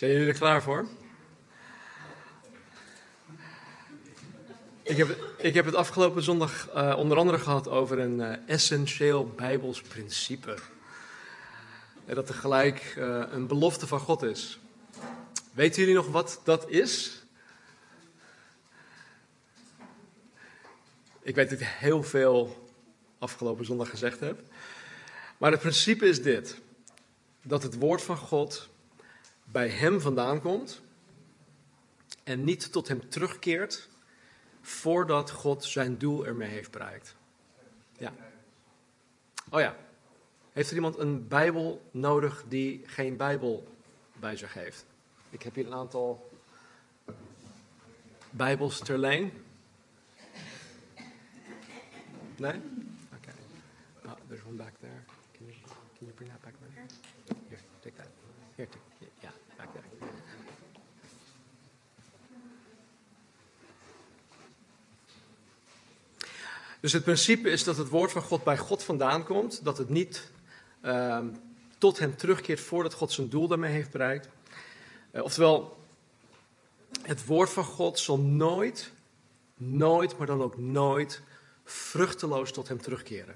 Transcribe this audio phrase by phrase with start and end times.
[0.00, 0.86] Zijn jullie er klaar voor?
[4.82, 9.26] Ik heb, ik heb het afgelopen zondag uh, onder andere gehad over een uh, essentieel
[9.26, 10.56] Bijbels principe.
[12.06, 14.58] En dat tegelijk uh, een belofte van God is.
[15.52, 17.22] Weten jullie nog wat dat is?
[21.22, 22.68] Ik weet dat ik heel veel
[23.18, 24.40] afgelopen zondag gezegd heb.
[25.38, 26.60] Maar het principe is dit:
[27.42, 28.68] dat het woord van God
[29.52, 30.82] bij hem vandaan komt
[32.24, 33.88] en niet tot hem terugkeert
[34.60, 37.16] voordat God zijn doel ermee heeft bereikt.
[37.98, 38.12] Ja.
[39.50, 39.76] Oh ja.
[40.52, 43.68] Heeft er iemand een Bijbel nodig die geen Bijbel
[44.12, 44.84] bij zich heeft?
[45.30, 46.30] Ik heb hier een aantal
[48.30, 49.32] Bijbels ter leen.
[52.36, 52.54] Nee?
[52.54, 52.62] Oké.
[53.14, 53.34] Okay.
[54.04, 55.04] Oh, there's one back there.
[55.32, 56.86] Can you, can back there?
[57.48, 58.08] Here, take that.
[58.56, 59.84] Here, take, yeah, back there.
[66.80, 69.88] Dus het principe is dat het woord van God bij God vandaan komt, dat het
[69.88, 70.30] niet
[70.84, 71.18] uh,
[71.78, 74.28] tot hem terugkeert voordat God zijn doel daarmee heeft bereikt.
[75.12, 75.78] Uh, oftewel,
[77.02, 78.92] het woord van God zal nooit,
[79.56, 81.22] nooit, maar dan ook nooit
[81.64, 83.34] vruchteloos tot hem terugkeren.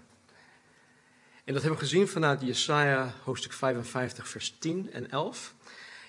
[1.45, 5.55] En dat hebben we gezien vanuit Jesaja hoofdstuk 55 vers 10 en 11.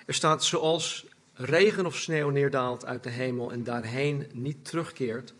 [0.05, 5.33] Er staat zoals regen of sneeuw neerdaalt uit de hemel en daarheen niet terugkeert,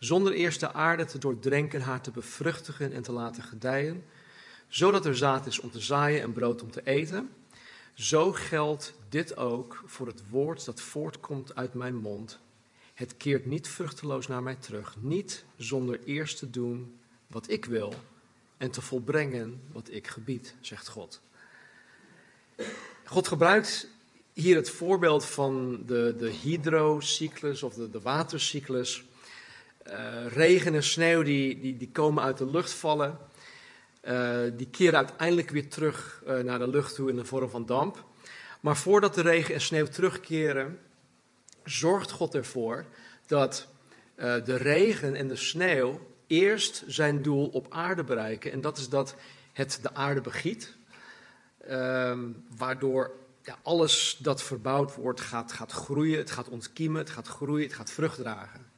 [0.00, 4.04] zonder eerst de aarde te doordrenken, haar te bevruchtigen en te laten gedijen,
[4.68, 7.30] zodat er zaad is om te zaaien en brood om te eten.
[7.94, 12.38] Zo geldt dit ook voor het woord dat voortkomt uit mijn mond.
[12.94, 17.94] Het keert niet vruchteloos naar mij terug, niet zonder eerst te doen wat ik wil
[18.56, 21.20] en te volbrengen wat ik gebied, zegt God.
[23.04, 23.88] God gebruikt
[24.32, 29.04] hier het voorbeeld van de, de hydrocyclus of de, de watercyclus.
[29.86, 33.18] Uh, regen en sneeuw die, die, die komen uit de lucht vallen.
[34.02, 37.66] Uh, die keren uiteindelijk weer terug uh, naar de lucht toe in de vorm van
[37.66, 38.04] damp.
[38.60, 40.78] Maar voordat de regen en sneeuw terugkeren,
[41.64, 42.84] zorgt God ervoor
[43.26, 43.68] dat
[44.16, 48.52] de regen en de sneeuw eerst zijn doel op aarde bereiken.
[48.52, 49.14] En dat is dat
[49.52, 50.76] het de aarde begiet,
[52.56, 53.10] waardoor
[53.42, 57.76] ja, alles dat verbouwd wordt gaat, gaat groeien, het gaat ontkiemen, het gaat groeien, het
[57.76, 58.69] gaat vrucht dragen.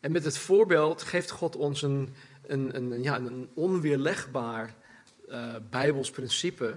[0.00, 4.74] En met het voorbeeld geeft God ons een, een, een, ja, een onweerlegbaar
[5.28, 6.74] uh, Bijbels principe,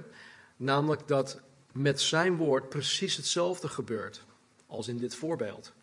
[0.58, 1.42] namelijk dat
[1.72, 4.24] met zijn woord precies hetzelfde gebeurt
[4.68, 5.74] als in dit voorbeeld.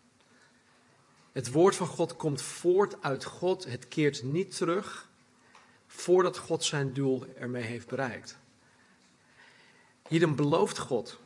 [1.31, 5.09] Het woord van God komt voort uit God, het keert niet terug
[5.87, 8.37] voordat God zijn doel ermee heeft bereikt.
[10.07, 11.19] Hierin belooft God,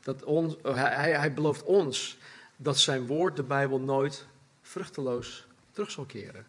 [0.00, 2.18] dat ons, hij, hij belooft ons
[2.56, 4.26] dat zijn woord, de Bijbel, nooit
[4.64, 6.46] vruchteloos terug zal keren.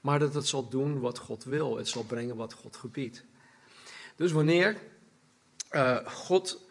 [0.00, 3.24] Maar dat het zal doen wat God wil, het zal brengen wat God gebiedt.
[4.16, 4.76] Dus wanneer
[5.72, 6.68] uh, God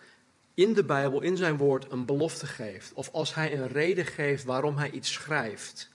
[0.53, 4.43] in de Bijbel, in zijn woord, een belofte geeft, of als hij een reden geeft
[4.43, 5.89] waarom hij iets schrijft,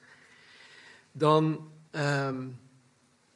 [1.13, 2.61] dan um,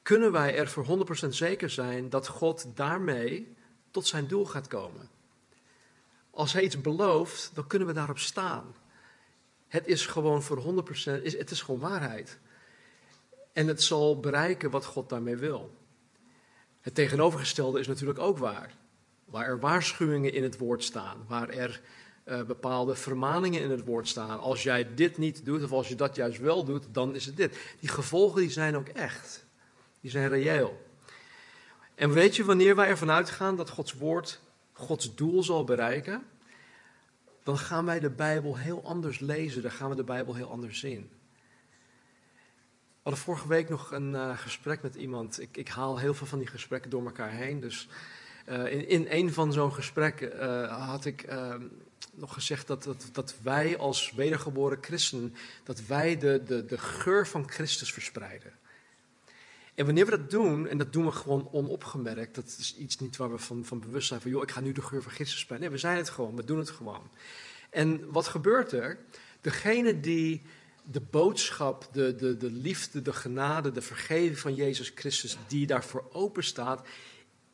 [0.03, 3.55] kunnen wij er voor 100% zeker zijn dat God daarmee
[3.91, 5.09] tot zijn doel gaat komen.
[6.31, 8.75] Als hij iets belooft, dan kunnen we daarop staan.
[9.69, 10.85] Het is gewoon voor
[11.19, 12.39] 100%, is, het is gewoon waarheid.
[13.53, 15.77] En het zal bereiken wat God daarmee wil.
[16.81, 18.75] Het tegenovergestelde is natuurlijk ook waar.
[19.25, 21.81] Waar er waarschuwingen in het woord staan, waar er
[22.25, 24.41] uh, bepaalde vermaningen in het woord staan.
[24.41, 27.37] Als jij dit niet doet, of als je dat juist wel doet, dan is het
[27.37, 27.59] dit.
[27.81, 29.47] Die gevolgen die zijn ook echt.
[30.01, 30.87] Die zijn reëel.
[31.95, 34.41] En weet je wanneer wij ervan uitgaan dat Gods woord
[34.79, 36.27] Gods doel zal bereiken?
[37.49, 40.79] Dan gaan wij de Bijbel heel anders lezen, dan gaan we de Bijbel heel anders
[40.79, 41.11] zien.
[42.71, 45.41] We hadden vorige week nog een uh, gesprek met iemand.
[45.41, 47.61] Ik, ik, haal heel veel van die gesprekken door elkaar heen.
[47.61, 47.89] Dus
[48.49, 51.63] uh, in, in een van zo'n gesprekken uh, had ik ehm,
[52.15, 55.35] nog gezegd dat, dat, dat, wij als wedergeboren christen,
[55.65, 58.53] dat wij de, de, de geur van Christus verspreiden.
[59.79, 63.17] En wanneer we dat doen, en dat doen we gewoon onopgemerkt, dat is iets niet
[63.17, 65.41] waar we van, van bewust zijn van, joh, ik ga nu de geur van Christus
[65.41, 65.69] spreiden.
[65.69, 67.11] Nee, we zijn het gewoon, we doen het gewoon.
[67.71, 68.99] En wat gebeurt er?
[69.41, 70.43] Degene die
[70.85, 76.09] de boodschap, de, de, de liefde, de genade, de vergeving van Jezus Christus, die daarvoor
[76.13, 76.87] open staat,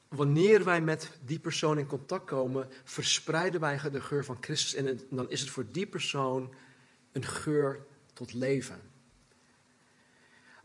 [0.09, 5.01] wanneer wij met die persoon in contact komen, verspreiden wij de geur van Christus en
[5.11, 6.55] dan is het voor die persoon
[7.13, 8.94] een geur tot leven.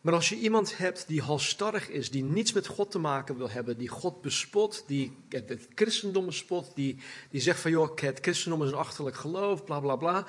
[0.02, 3.50] Maar als je iemand hebt die halstarrig is, die niets met God te maken wil
[3.50, 6.98] hebben, die God bespot, die het, christendom bespot, die,
[7.30, 10.26] die zegt van joh, het christendom is een achterlijk geloof, bla bla bla,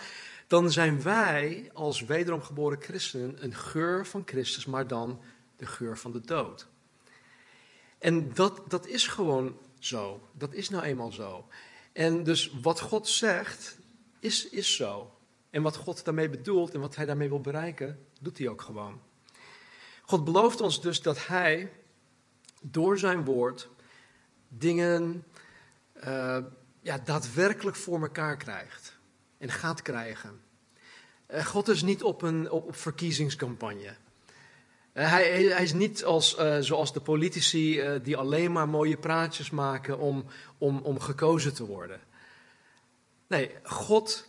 [0.46, 5.20] dan zijn wij als wederom geboren christenen een geur van Christus, maar dan
[5.56, 6.66] de geur van de dood.
[7.98, 10.28] En dat, dat is gewoon zo.
[10.32, 11.48] Dat is nou eenmaal zo.
[11.92, 13.78] En dus wat God zegt,
[14.20, 15.14] is, is zo.
[15.50, 19.00] En wat God daarmee bedoelt en wat hij daarmee wil bereiken, doet hij ook gewoon.
[20.10, 21.72] God belooft ons dus dat hij
[22.60, 23.68] door zijn woord
[24.48, 25.24] dingen
[26.04, 26.38] uh,
[26.80, 28.96] ja, daadwerkelijk voor elkaar krijgt
[29.38, 30.40] en gaat krijgen.
[31.30, 33.94] Uh, God is niet op een op, verkiezingscampagne.
[34.94, 39.98] Uh, hij, hij, is niet als, zoals de politici die alleen maar mooie praatjes maken
[39.98, 40.24] om,
[40.58, 42.00] om, om gekozen te worden.
[43.26, 44.28] Nee, God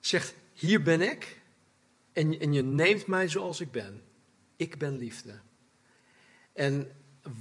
[0.00, 1.40] zegt: Hier ben ik
[2.12, 4.02] en, en je neemt mij zoals ik ben.
[4.56, 5.32] Ik ben liefde.
[6.52, 6.90] En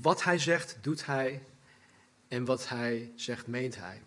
[0.01, 1.44] wat hij zegt, doet hij.
[2.27, 4.01] En wat hij zegt, meent hij.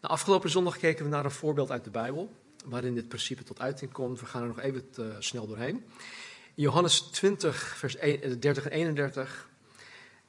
[0.00, 2.32] Nou, afgelopen zondag keken we naar een voorbeeld uit de Bijbel.
[2.64, 4.20] Waarin dit principe tot uiting komt.
[4.20, 5.84] We gaan er nog even te snel doorheen.
[6.54, 7.96] Johannes 20, vers
[8.38, 9.48] 30 en 31.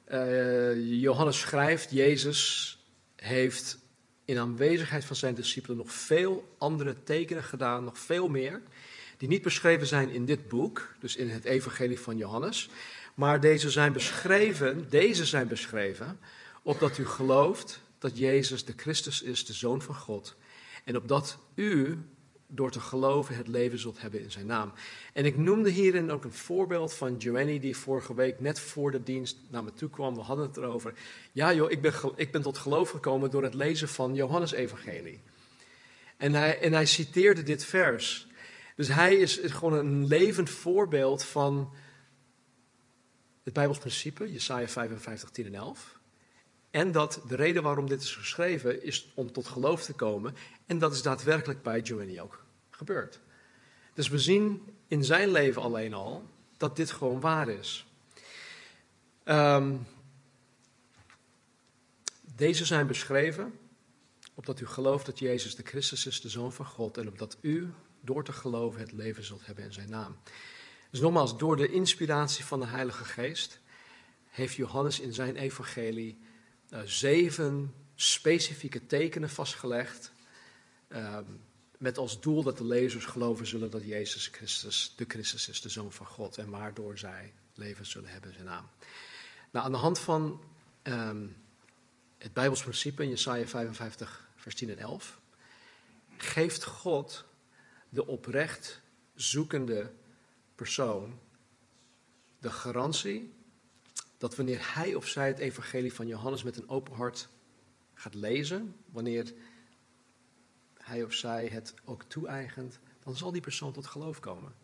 [0.08, 2.78] Uh, Johannes schrijft: Jezus
[3.16, 3.78] heeft
[4.24, 8.62] in aanwezigheid van zijn discipelen nog veel andere tekenen gedaan, nog veel meer
[9.16, 12.70] die niet beschreven zijn in dit boek, dus in het Evangelie van Johannes,
[13.14, 16.18] maar deze zijn beschreven, deze zijn beschreven,
[16.62, 20.36] opdat u gelooft dat Jezus de Christus is, de Zoon van God,
[20.84, 21.98] en opdat u
[22.46, 24.72] door te geloven het leven zult hebben in zijn naam.
[25.12, 29.02] En ik noemde hierin ook een voorbeeld van Joanny die vorige week net voor de
[29.02, 30.14] dienst naar me toe kwam.
[30.14, 30.94] We hadden het erover.
[31.32, 35.20] Ja joh, ik ben, ik ben tot geloof gekomen door het lezen van Johannes Evangelie.
[36.16, 38.26] En hij, en hij citeerde dit vers.
[38.74, 41.74] Dus hij is gewoon een levend voorbeeld van
[43.42, 45.98] het Bijbels principe, Jesaja 55, 10 en 11.
[46.70, 50.34] En dat de reden waarom dit is geschreven is om tot geloof te komen.
[50.66, 53.20] En dat is daadwerkelijk bij Joanny ook gebeurd.
[53.94, 57.86] Dus we zien in zijn leven alleen al dat dit gewoon waar is.
[59.24, 59.86] Um,
[62.34, 63.58] deze zijn beschreven
[64.34, 67.72] opdat u gelooft dat Jezus de Christus is, de Zoon van God, en opdat u
[68.04, 70.16] door te geloven het leven zult hebben in zijn naam.
[70.90, 73.60] Dus nogmaals, door de inspiratie van de Heilige Geest
[74.28, 76.18] heeft Johannes in zijn evangelie
[76.70, 80.12] uh, zeven specifieke tekenen vastgelegd.
[80.88, 81.18] Uh,
[81.78, 85.68] met als doel dat de lezers geloven zullen dat Jezus Christus de Christus is, de
[85.68, 86.38] Zoon van God.
[86.38, 88.68] En waardoor zij leven zullen hebben in zijn naam.
[89.50, 90.42] Nou, aan de hand van
[90.82, 91.36] um,
[92.18, 95.18] het Bijbels principe in Jesaja 55, vers 10 en 11,
[96.16, 97.24] geeft God
[97.94, 98.82] de oprecht
[99.14, 99.92] zoekende
[100.54, 101.18] persoon
[102.38, 103.34] de garantie
[104.18, 107.28] dat wanneer hij of zij het evangelie van Johannes met een open hart
[107.94, 109.32] gaat lezen, wanneer
[110.74, 114.54] hij of zij het ook toe-eigent, dan zal die persoon tot geloof komen.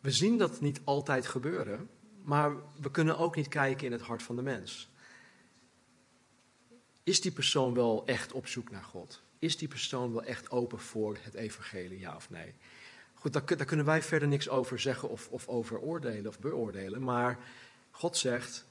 [0.00, 1.90] We zien dat niet altijd gebeuren,
[2.22, 4.90] maar we kunnen ook niet kijken in het hart van de mens.
[7.02, 9.24] Is die persoon wel echt op zoek naar God?
[9.38, 12.54] Is die persoon wel echt open voor het evangelie, ja of nee?
[13.14, 17.02] Goed, daar, kunnen wij verder niks over zeggen of, of over oordelen of beoordelen.
[17.02, 17.38] Maar
[17.90, 18.66] God zegt,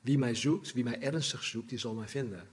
[0.00, 2.48] wie mij zoekt, wie mij ernstig zoekt, die zal mij vinden.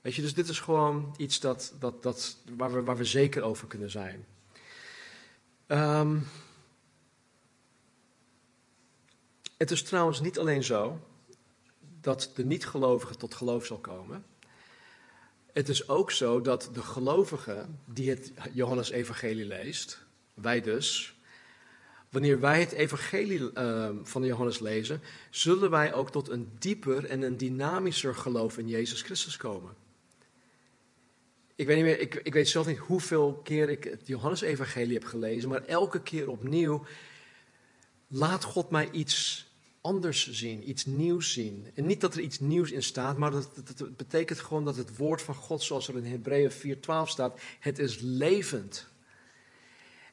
[0.00, 3.42] Weet je, dus dit is gewoon iets dat, dat, dat, waar, we, waar we zeker
[3.42, 4.26] over kunnen zijn.
[5.66, 6.26] Um,
[9.56, 11.00] het is trouwens niet alleen zo
[12.00, 14.24] dat de niet-gelovige tot geloof zal komen.
[15.52, 21.16] Het is ook zo dat de gelovige die het Johannes-evangelie leest, wij dus,
[22.08, 25.00] wanneer wij het evangelie uh, van Johannes lezen,
[25.30, 29.74] zullen wij ook tot een dieper en een dynamischer geloof in Jezus Christus komen.
[31.54, 35.04] Ik weet, niet meer, ik, ik weet zelf niet hoeveel keer ik het Johannes-evangelie heb
[35.04, 36.84] gelezen, maar elke keer opnieuw
[38.08, 39.47] laat God mij iets
[39.88, 41.66] anders zien, iets nieuws zien.
[41.74, 45.22] En niet dat er iets nieuws in staat, maar dat, betekent gewoon dat het woord
[45.22, 48.86] van God, zoals er in Hebreeën 4:12 staat, het is levend.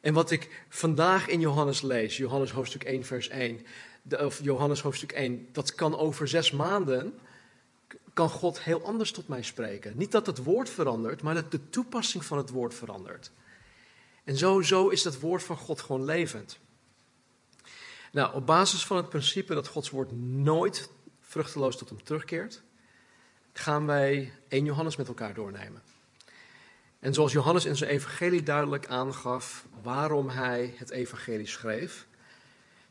[0.02, 3.66] En wat ik vandaag in Johannes lees, Johannes hoofdstuk 1, vers 1,
[4.10, 7.14] of Johannes hoofdstuk 1, dat kan over zes maanden,
[8.14, 9.98] kan God heel anders tot mij spreken.
[9.98, 13.32] Niet dat het woord verandert, maar dat de toepassing van het woord verandert.
[14.24, 16.60] En zo, zo is dat woord van God gewoon levend.
[18.16, 20.90] Nou, op basis van het principe dat Gods woord nooit
[21.22, 22.64] vruchteloos tot hem terugkeert,
[23.54, 25.82] gaan wij 1 Johannes met elkaar doornemen.
[27.00, 32.08] En zoals Johannes in zijn evangelie duidelijk aangaf, waarom hij het evangelie schreef,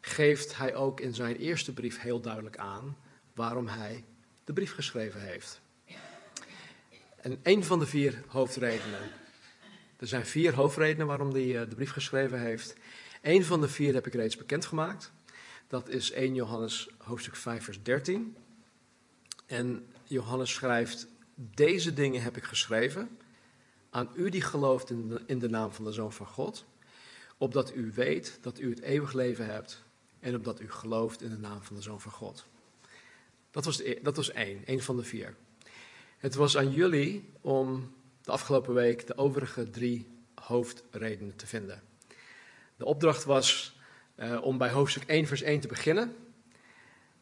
[0.01, 2.97] geeft hij ook in zijn eerste brief heel duidelijk aan
[3.35, 4.05] waarom hij
[4.45, 5.61] de brief geschreven heeft.
[7.17, 9.11] En een van de vier hoofdredenen.
[9.97, 12.75] Er zijn vier hoofdredenen waarom hij eh, de brief geschreven heeft.
[13.25, 15.13] Een van de vier heb ik reeds bekendgemaakt.
[15.69, 18.37] Dat is 1 Johannes hoofdstuk 5 vers 13.
[19.47, 23.19] En Johannes schrijft, deze dingen heb ik geschreven
[23.91, 24.91] aan u die gelooft
[25.27, 26.65] in de, naam van de Zoon van God,
[27.39, 29.83] opdat u weet dat u het eeuwig leven hebt
[30.21, 32.47] en opdat u gelooft in de naam van de Zoon van God.
[33.51, 35.37] Dat was, de, dat was één, één van de vier.
[36.19, 41.83] Het was aan jullie om de afgelopen week de overige drie hoofdredenen te vinden.
[42.85, 43.77] De opdracht was
[44.17, 46.17] uh, om bij hoofdstuk 1, vers 1 te beginnen.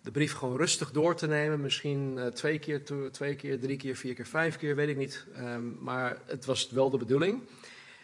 [0.01, 1.61] De brief gewoon rustig door te nemen.
[1.61, 5.27] Misschien uh, twee, keer, twee keer, drie keer, vier keer, vijf keer, weet ik niet.
[5.39, 7.43] Um, maar het was wel de bedoeling.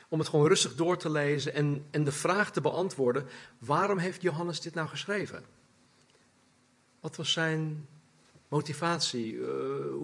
[0.08, 3.26] Om het gewoon rustig door te lezen en, en de vraag te beantwoorden:
[3.58, 5.44] waarom heeft Johannes dit nou geschreven?
[7.00, 7.86] Wat was zijn
[8.48, 9.32] motivatie?
[9.32, 9.46] Uh,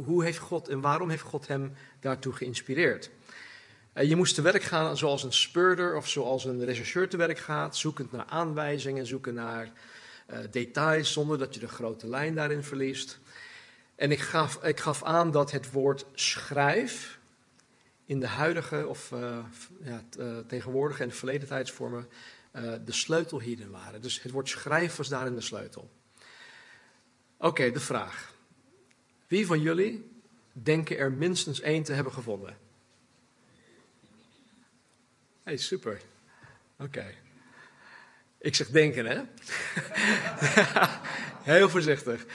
[0.04, 3.10] hoe heeft God en waarom heeft God hem daartoe geïnspireerd?
[3.94, 7.38] Uh, je moest te werk gaan zoals een speurder of zoals een rechercheur te werk
[7.38, 9.72] gaat, zoekend naar aanwijzingen, zoeken naar
[10.30, 13.18] uh, details, zonder dat je de grote lijn daarin verliest.
[13.94, 17.18] En ik gaf, ik gaf aan dat het woord schrijf
[18.04, 19.12] in de huidige of
[19.82, 20.02] ja,
[20.46, 22.08] tegenwoordige en verleden tijdsvormen
[22.84, 24.02] de sleutel hierin waren.
[24.02, 25.90] Dus het woord schrijf was daarin de sleutel.
[27.38, 28.34] Oké, de vraag.
[29.26, 30.10] Wie van jullie
[30.52, 32.63] denken er minstens één te hebben gevonden?
[35.44, 36.00] Hey, super.
[36.78, 37.14] Oké.
[38.38, 39.22] Ik zeg denken, hè?
[41.52, 42.26] Heel voorzichtig.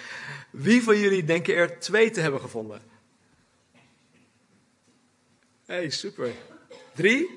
[0.50, 2.82] Wie van jullie denken er twee te hebben gevonden?
[5.66, 6.32] hey, super.
[6.94, 7.30] Drie?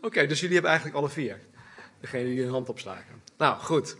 [0.00, 1.38] Oké, dus jullie hebben eigenlijk alle vier.
[2.00, 3.22] Degene die hun hand opslagen.
[3.36, 3.96] Nou, goed.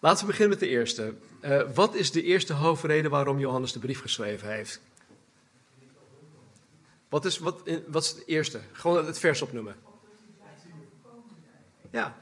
[0.00, 1.14] Laten we beginnen met de eerste.
[1.44, 4.80] Uh, wat is de eerste hoofdreden waarom Johannes de brief geschreven heeft?
[7.10, 8.60] Wat is, wat, wat is het eerste?
[8.72, 9.76] Gewoon het vers opnoemen.
[11.90, 12.16] Ja,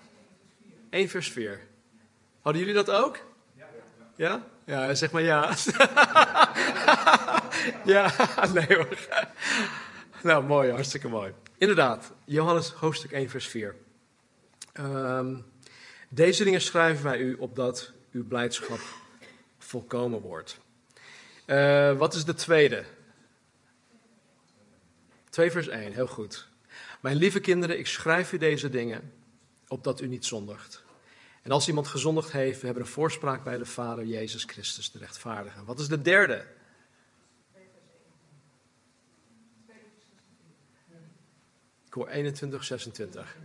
[0.91, 1.61] 1 vers 4.
[2.41, 3.19] Hadden jullie dat ook?
[4.17, 4.43] Ja?
[4.65, 5.43] Ja, zeg maar ja.
[7.95, 8.13] ja,
[8.55, 8.99] nee hoor.
[10.23, 11.33] Nou, mooi, hartstikke mooi.
[11.59, 13.75] Inderdaad, Johannes hoofdstuk 1 vers 4.
[14.81, 15.45] Um,
[16.09, 18.81] deze dingen schrijven wij u opdat uw blijdschap
[19.59, 20.59] volkomen wordt.
[21.47, 22.85] Uh, wat is de tweede?
[25.39, 26.49] 2 vers 1, heel goed.
[27.01, 29.13] Mijn lieve kinderen, ik schrijf u deze dingen
[29.69, 30.83] opdat u niet zondigt.
[31.43, 34.99] En als iemand gezondigd heeft, we hebben een voorspraak bij de Vader, Jezus Christus, de
[34.99, 35.65] rechtvaardige.
[35.65, 36.47] Wat is de derde?
[41.87, 43.37] Ik hoor 21, 26.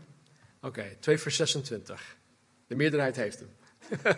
[0.58, 2.16] Oké, okay, 2 vers 26.
[2.68, 3.50] De meerderheid heeft hem.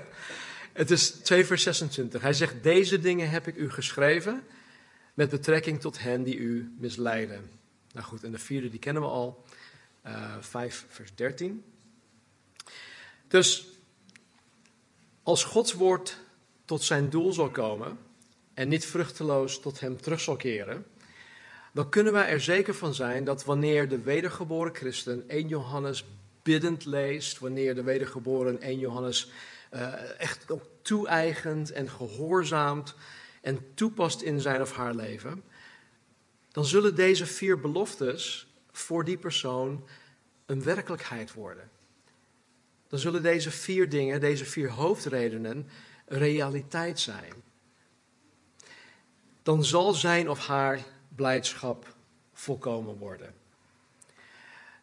[0.73, 2.21] Het is 2 vers 26.
[2.21, 4.43] Hij zegt, deze dingen heb ik u geschreven
[5.13, 7.63] met betrekking tot hen die u misleiden.
[7.95, 9.43] Nou goed, en de vierde die kennen we al.
[10.05, 11.63] Uh, 5 vers 13.
[13.27, 13.67] Dus
[15.23, 16.19] als Gods woord
[16.65, 17.97] tot zijn doel zal komen
[18.53, 20.85] en niet vruchteloos tot hem terug zal keren,
[21.73, 26.05] dan kunnen wij er zeker van zijn dat wanneer de wedergeboren christen 1 Johannes
[26.43, 29.31] biddend leest, wanneer de wedergeboren 1 Johannes
[29.73, 32.95] uh, echt ook toe-eigent en gehoorzaamt
[33.41, 35.43] en toepast in zijn of haar leven,
[36.55, 39.87] dan zullen deze vier beloftes voor die persoon
[40.45, 41.69] een werkelijkheid worden.
[42.87, 45.69] Dan zullen deze vier dingen, deze vier hoofdredenen,
[46.05, 47.33] realiteit zijn.
[49.43, 50.83] Dan zal zijn of haar
[51.15, 51.95] blijdschap
[52.33, 53.33] volkomen worden.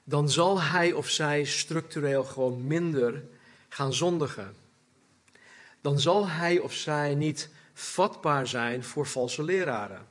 [0.04, 3.24] Dan zal hij of zij structureel gewoon minder
[3.68, 4.56] gaan zondigen
[5.82, 10.06] dan zal hij of zij niet vatbaar zijn voor valse leraren.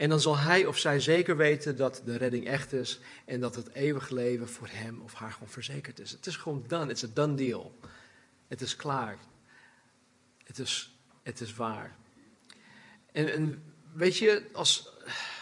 [0.00, 3.54] En dan zal hij of zij zeker weten dat de redding echt is en dat
[3.54, 6.10] het eeuwig leven voor hem of haar gewoon verzekerd is.
[6.10, 7.78] Het is gewoon done, it's a done deal.
[8.48, 9.18] Het is klaar.
[10.44, 11.96] Het is, het is waar.
[13.12, 14.90] En, en weet je, als,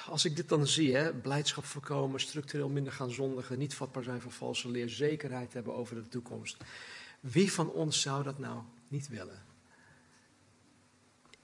[0.06, 4.20] als ik dit dan zie, hè, blijdschap voorkomen, structureel minder gaan zondigen, niet vatbaar zijn
[4.20, 6.56] voor valse leer, zekerheid hebben over de toekomst.
[7.20, 9.42] Wie van ons zou dat nou niet willen.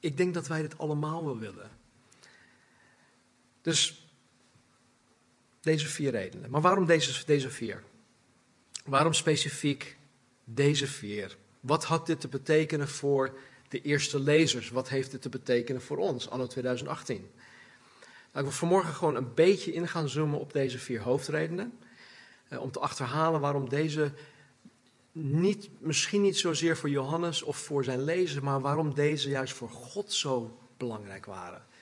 [0.00, 1.82] Ik denk dat wij dit allemaal wel willen.
[3.64, 4.08] Dus
[5.60, 6.50] deze vier redenen.
[6.50, 7.82] Maar waarom deze, deze vier?
[8.84, 9.96] Waarom specifiek
[10.44, 11.36] deze vier?
[11.60, 14.70] Wat had dit te betekenen voor de eerste lezers?
[14.70, 17.16] Wat heeft dit te betekenen voor ons, anno 2018?
[17.16, 17.26] Nou,
[18.32, 21.78] ik wil vanmorgen gewoon een beetje in gaan zoomen op deze vier hoofdredenen.
[22.48, 24.12] eh, om te achterhalen waarom deze
[25.12, 29.70] niet, misschien niet zozeer voor Johannes of voor zijn lezer, maar waarom deze juist voor
[29.70, 31.72] God zo belangrijk waren.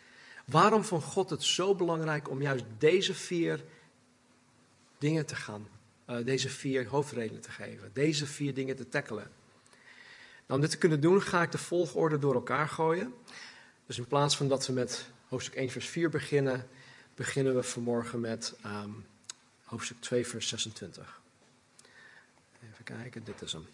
[0.53, 3.65] Waarom vond God het zo belangrijk om juist deze vier
[4.99, 5.69] dingen te gaan,
[6.11, 9.31] uh, deze vier hoofdredenen te geven, deze vier dingen te tackelen?
[10.47, 13.15] Nou, om dit te kunnen doen ga ik de volgorde door elkaar gooien.
[13.87, 16.69] Dus in plaats van dat we met hoofdstuk 1 vers 4 beginnen,
[17.15, 19.07] beginnen we vanmorgen met um,
[19.65, 21.21] hoofdstuk 2 vers 26.
[22.73, 23.67] Even kijken, dit is hem.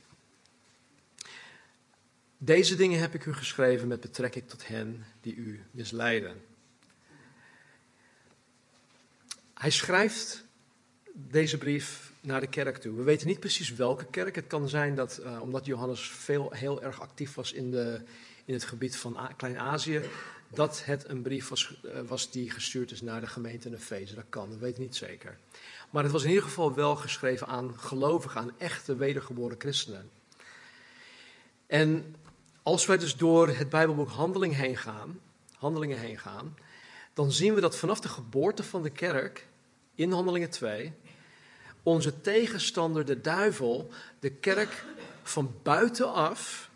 [2.39, 6.48] Deze dingen heb ik u geschreven met betrekking tot hen die u misleiden.
[9.59, 10.45] Hij schrijft
[11.15, 12.97] deze brief naar de kerk toe.
[12.97, 14.35] We weten niet precies welke kerk.
[14.35, 18.01] Het kan zijn dat, uh, omdat Johannes veel, heel erg actief was in, de,
[18.45, 20.03] in het gebied van Klein-Azië,
[20.49, 24.15] dat het een brief was, uh, was die gestuurd is naar de gemeente in Efeze.
[24.15, 25.39] Dat kan, dat weet ik niet zeker.
[25.91, 30.11] Maar het was in ieder geval wel geschreven aan gelovigen, aan echte wedergeboren christenen.
[31.67, 32.15] En
[32.63, 35.21] als wij dus door het Bijbelboek Handeling heen gaan,
[35.57, 36.57] Handelingen heen gaan,
[37.19, 39.47] dan zien we dat vanaf de geboorte van de kerk
[39.95, 40.93] in Handelingen 2
[41.83, 44.85] onze tegenstander, de duivel, de kerk
[45.23, 46.71] van buitenaf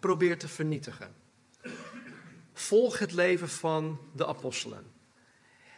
[0.00, 1.14] probeert te vernietigen.
[2.52, 4.84] Volg het leven van de apostelen.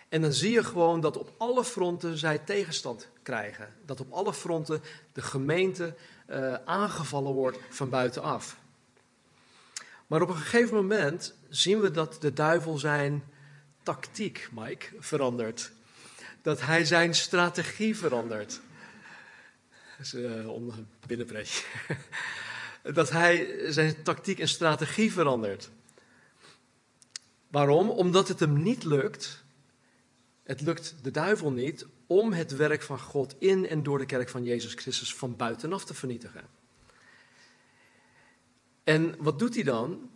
[0.08, 3.74] En dan zie je gewoon dat op alle fronten zij tegenstand krijgen.
[3.86, 5.94] Dat op alle fronten de gemeente
[6.30, 8.56] uh, aangevallen wordt van buitenaf.
[10.06, 13.24] Maar op een gegeven moment zien we dat de duivel zijn
[13.82, 15.72] tactiek, Mike, verandert.
[16.42, 18.60] Dat hij zijn strategie verandert.
[19.98, 21.64] Dat is uh, een binnenpretje.
[22.82, 25.70] Dat hij zijn tactiek en strategie verandert.
[27.48, 27.90] Waarom?
[27.90, 29.42] Omdat het hem niet lukt
[30.42, 34.28] het lukt de duivel niet om het werk van God in en door de kerk
[34.28, 36.44] van Jezus Christus van buitenaf te vernietigen.
[38.84, 40.10] En wat doet hij dan?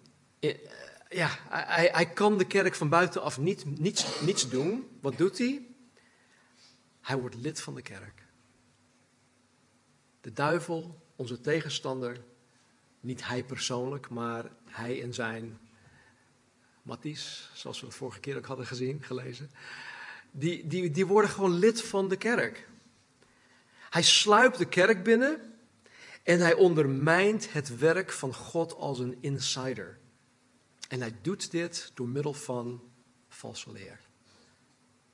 [1.17, 4.99] Ja, hij, hij kan de kerk van buitenaf niet, niets, niets doen.
[5.01, 5.67] Wat doet hij?
[7.01, 8.23] Hij wordt lid van de kerk.
[10.21, 12.25] De duivel, onze tegenstander,
[13.01, 15.59] niet hij persoonlijk, maar hij en zijn
[16.83, 19.51] Matties, zoals we het vorige keer ook hadden gezien, gelezen
[20.31, 22.69] die, die, die worden gewoon lid van de kerk.
[23.91, 25.41] Hij sluipt de kerk binnen
[26.23, 29.99] en hij ondermijnt het werk van God als een insider.
[30.89, 32.83] En hij doet dit door middel van
[33.29, 34.01] valse leer.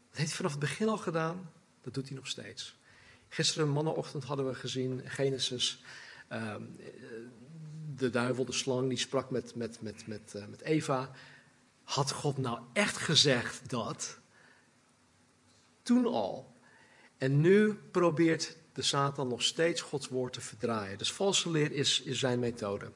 [0.08, 2.78] Dat heeft hij vanaf het begin al gedaan, dat doet hij nog steeds.
[3.28, 5.82] Gisteren, mannenochtend, hadden we gezien Genesis.
[6.32, 6.76] Um,
[7.96, 11.11] de duivel, de slang, die sprak met, met, met, met, uh, met Eva.
[11.82, 14.18] Had God nou echt gezegd dat?
[15.82, 16.56] Toen al.
[17.18, 20.98] En nu probeert de Satan nog steeds Gods woord te verdraaien.
[20.98, 22.92] Dus valse leer is, is zijn methode.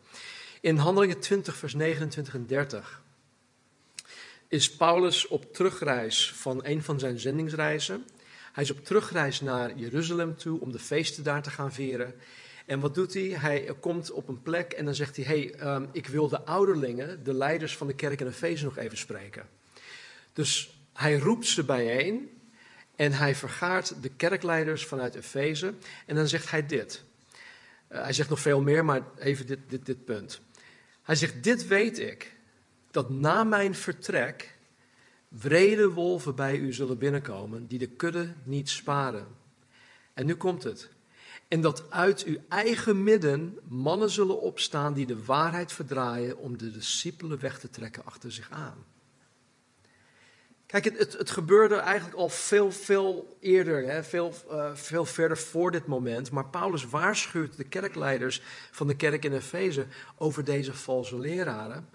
[0.66, 3.02] In Handelingen 20, vers 29 en 30
[4.48, 8.06] is Paulus op terugreis van een van zijn zendingsreizen.
[8.52, 12.14] Hij is op terugreis naar Jeruzalem toe om de feesten daar te gaan vieren.
[12.64, 13.22] En wat doet hij?
[13.22, 17.24] Hij komt op een plek en dan zegt hij: hey, um, ik wil de ouderlingen,
[17.24, 19.48] de leiders van de kerk in Efeze, nog even spreken.
[20.32, 22.30] Dus hij roept ze bijeen
[22.96, 25.74] en hij vergaart de kerkleiders vanuit Efeze.
[26.06, 27.02] En dan zegt hij dit.
[27.92, 30.40] Uh, hij zegt nog veel meer, maar even dit, dit, dit punt.
[31.06, 32.36] Hij zegt: Dit weet ik,
[32.90, 34.58] dat na mijn vertrek
[35.28, 39.26] wrede wolven bij u zullen binnenkomen, die de kudde niet sparen.
[40.14, 40.88] En nu komt het.
[41.48, 46.70] En dat uit uw eigen midden mannen zullen opstaan die de waarheid verdraaien om de
[46.70, 48.84] discipelen weg te trekken achter zich aan.
[50.66, 55.70] Kijk, het, het, gebeurde eigenlijk al veel, veel eerder, hè, veel, uh, veel verder voor
[55.70, 56.30] dit moment.
[56.30, 61.88] Maar Paulus waarschuwt de kerkleiders van de kerk in Efeze over deze valse leraren.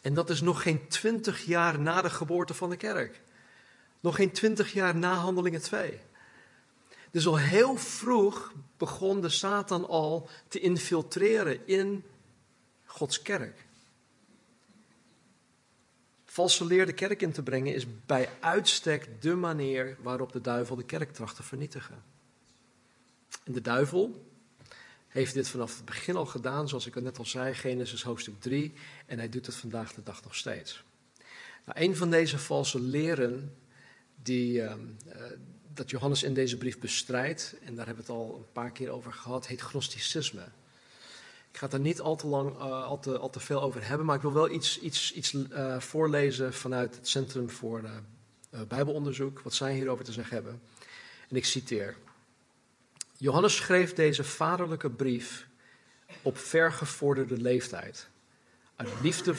[0.00, 3.20] En dat is nog geen twintig jaar na de geboorte van de kerk.
[4.00, 6.00] Nog geen twintig jaar na Handelingen 2.
[7.10, 12.04] Dus al heel vroeg begon de Satan al te infiltreren in
[12.84, 13.65] Gods kerk
[16.36, 20.76] valse leer de kerk in te brengen is bij uitstek de manier waarop de duivel
[20.76, 22.02] de kerk tracht te vernietigen.
[23.44, 24.26] En de duivel
[25.08, 28.40] heeft dit vanaf het begin al gedaan, zoals ik het net al zei, Genesis hoofdstuk
[28.40, 28.72] 3,
[29.06, 30.84] en hij doet het vandaag de dag nog steeds.
[31.64, 33.56] Nou, een van deze valse leren
[34.22, 34.74] die, uh,
[35.74, 38.90] dat Johannes in deze brief bestrijdt, en daar hebben we het al een paar keer
[38.90, 40.48] over gehad, heet gnosticisme.
[41.56, 43.88] Ik ga het er niet al te lang, uh, al, te, al te veel over
[43.88, 48.60] hebben, maar ik wil wel iets, iets, iets uh, voorlezen vanuit het Centrum voor uh,
[48.68, 50.62] Bijbelonderzoek, wat zij hierover te zeggen hebben.
[51.28, 51.96] En ik citeer.
[53.16, 55.46] Johannes schreef deze vaderlijke brief
[56.22, 58.08] op vergevorderde leeftijd,
[58.76, 59.34] uit, liefde,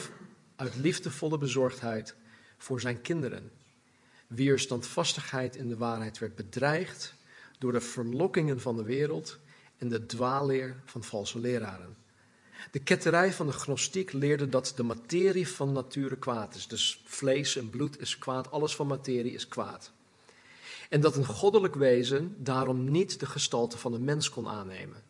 [0.56, 2.14] uit liefdevolle bezorgdheid
[2.56, 3.50] voor zijn kinderen,
[4.26, 7.14] wier standvastigheid in de waarheid werd bedreigd
[7.58, 9.38] door de verlokkingen van de wereld
[9.76, 12.06] en de dwaalleer van valse leraren.
[12.70, 16.66] De ketterij van de gnostiek leerde dat de materie van nature kwaad is.
[16.66, 19.92] Dus vlees en bloed is kwaad, alles van materie is kwaad.
[20.88, 25.02] En dat een goddelijk wezen daarom niet de gestalte van een mens kon aannemen.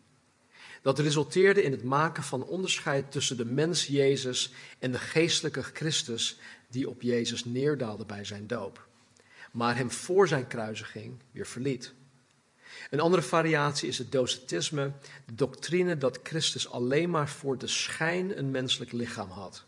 [0.82, 6.38] Dat resulteerde in het maken van onderscheid tussen de mens Jezus en de geestelijke Christus
[6.68, 8.86] die op Jezus neerdaalde bij zijn doop,
[9.52, 11.94] maar hem voor zijn kruisiging weer verliet.
[12.90, 14.92] Een andere variatie is het docetisme,
[15.26, 19.64] de doctrine dat Christus alleen maar voor de schijn een menselijk lichaam had.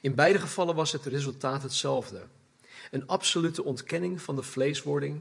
[0.00, 2.22] In beide gevallen was het resultaat hetzelfde.
[2.90, 5.20] Een absolute ontkenning van de vleeswording.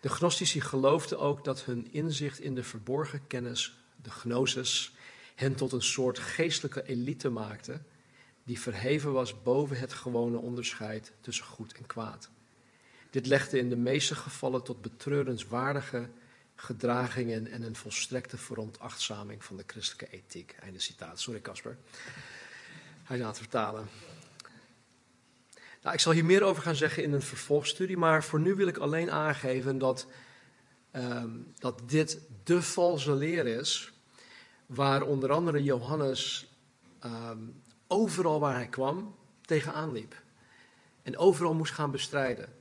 [0.00, 4.94] De gnostici geloofden ook dat hun inzicht in de verborgen kennis, de gnosis,
[5.34, 7.80] hen tot een soort geestelijke elite maakte,
[8.44, 12.30] die verheven was boven het gewone onderscheid tussen goed en kwaad.
[13.10, 16.08] Dit legde in de meeste gevallen tot betreurenswaardige
[16.56, 20.56] gedragingen en een volstrekte veronachtzaming van de christelijke ethiek.
[20.60, 21.20] Einde citaat.
[21.20, 21.76] Sorry Casper.
[23.04, 23.88] Hij gaat het vertalen.
[25.82, 28.66] Nou, ik zal hier meer over gaan zeggen in een vervolgstudie, maar voor nu wil
[28.66, 30.06] ik alleen aangeven dat,
[30.90, 33.92] ehm, dat dit de valse leer is,
[34.66, 36.50] waar onder andere Johannes
[37.00, 37.38] ehm,
[37.86, 40.22] overal waar hij kwam tegenaan liep.
[41.02, 42.55] En overal moest gaan bestrijden.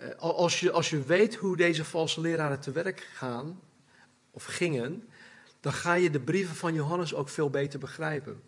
[0.00, 3.60] Uh, als, je, als je weet hoe deze valse leraren te werk gaan,
[4.30, 5.08] of gingen,
[5.60, 8.42] dan ga je de brieven van Johannes ook veel beter begrijpen.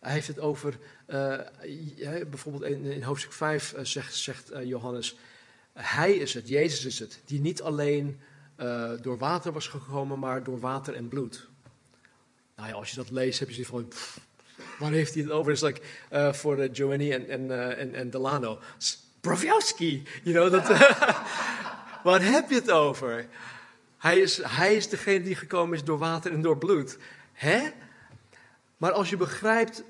[0.00, 1.38] Hij heeft het over, uh,
[2.30, 5.16] bijvoorbeeld in, hoofdstuk 5 uh, zegt, zegt Johannes,
[5.72, 8.20] hij is het, Jezus is het, die niet alleen
[9.00, 11.48] door water was gekomen, maar door water en bloed.
[12.56, 14.14] Nou ja, als je dat leest, heb je zoiets van,
[14.78, 15.52] waar heeft hij het over?
[15.52, 18.58] Het is like, voor Giovanni en, en, en, en Delano.
[19.20, 20.78] Brovjowski, you know, dat,
[22.04, 23.28] waar heb je het over?
[23.98, 26.98] Hij is, hij is degene die gekomen is door water en door bloed.
[27.32, 27.70] Hè?
[28.76, 29.82] Maar als je begrijpt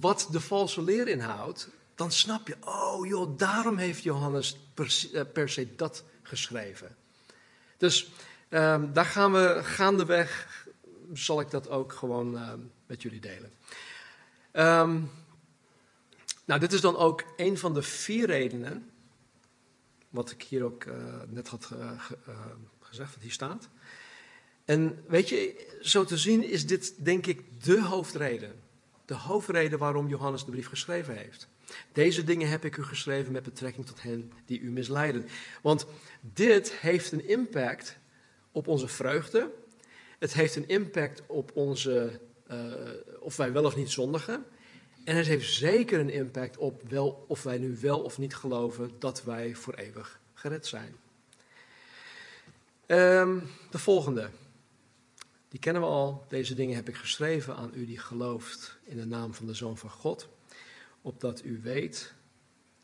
[0.00, 5.46] wat de valse leer inhoudt, dan snap je, oh joh, daarom heeft Johannes per, eh,
[5.46, 6.96] se dat geschreven.
[7.76, 8.10] Dus
[8.48, 10.64] um, daar gaan we gaandeweg,
[11.12, 13.52] zal ik dat ook gewoon um, met jullie delen.
[14.52, 15.10] Um,
[16.50, 18.90] nou, dit is dan ook een van de vier redenen,
[20.08, 20.94] wat ik hier ook uh,
[21.28, 21.90] net had uh,
[22.28, 22.36] uh,
[22.80, 23.68] gezegd, wat hier staat.
[24.64, 28.52] En weet je, zo te zien is dit denk ik de hoofdreden.
[29.04, 31.48] De hoofdreden waarom Johannes de brief geschreven heeft.
[31.92, 35.26] Deze dingen heb ik u geschreven met betrekking tot hen die u misleiden.
[35.62, 35.86] Want
[36.20, 37.98] dit heeft een impact
[38.52, 39.50] op onze vreugde.
[40.18, 42.20] Het heeft een impact op onze,
[43.20, 44.44] of wij wel of niet zondigen.
[45.04, 48.90] En het heeft zeker een impact op wel, of wij nu wel of niet geloven
[48.98, 50.96] dat wij voor eeuwig gered zijn.
[52.86, 54.30] Um, de volgende.
[55.48, 56.24] Die kennen we al.
[56.28, 59.76] Deze dingen heb ik geschreven aan u die gelooft in de naam van de Zoon
[59.76, 60.28] van God.
[61.02, 62.12] Opdat u weet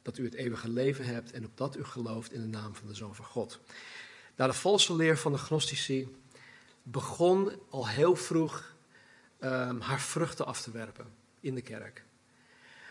[0.02, 2.94] dat u het eeuwige leven hebt en opdat u gelooft in de naam van de
[2.94, 3.60] Zoon van God.
[4.36, 6.16] Nou, de valse leer van de Gnostici
[6.82, 8.74] begon al heel vroeg
[9.40, 11.06] um, haar vruchten af te werpen
[11.46, 12.04] in de kerk.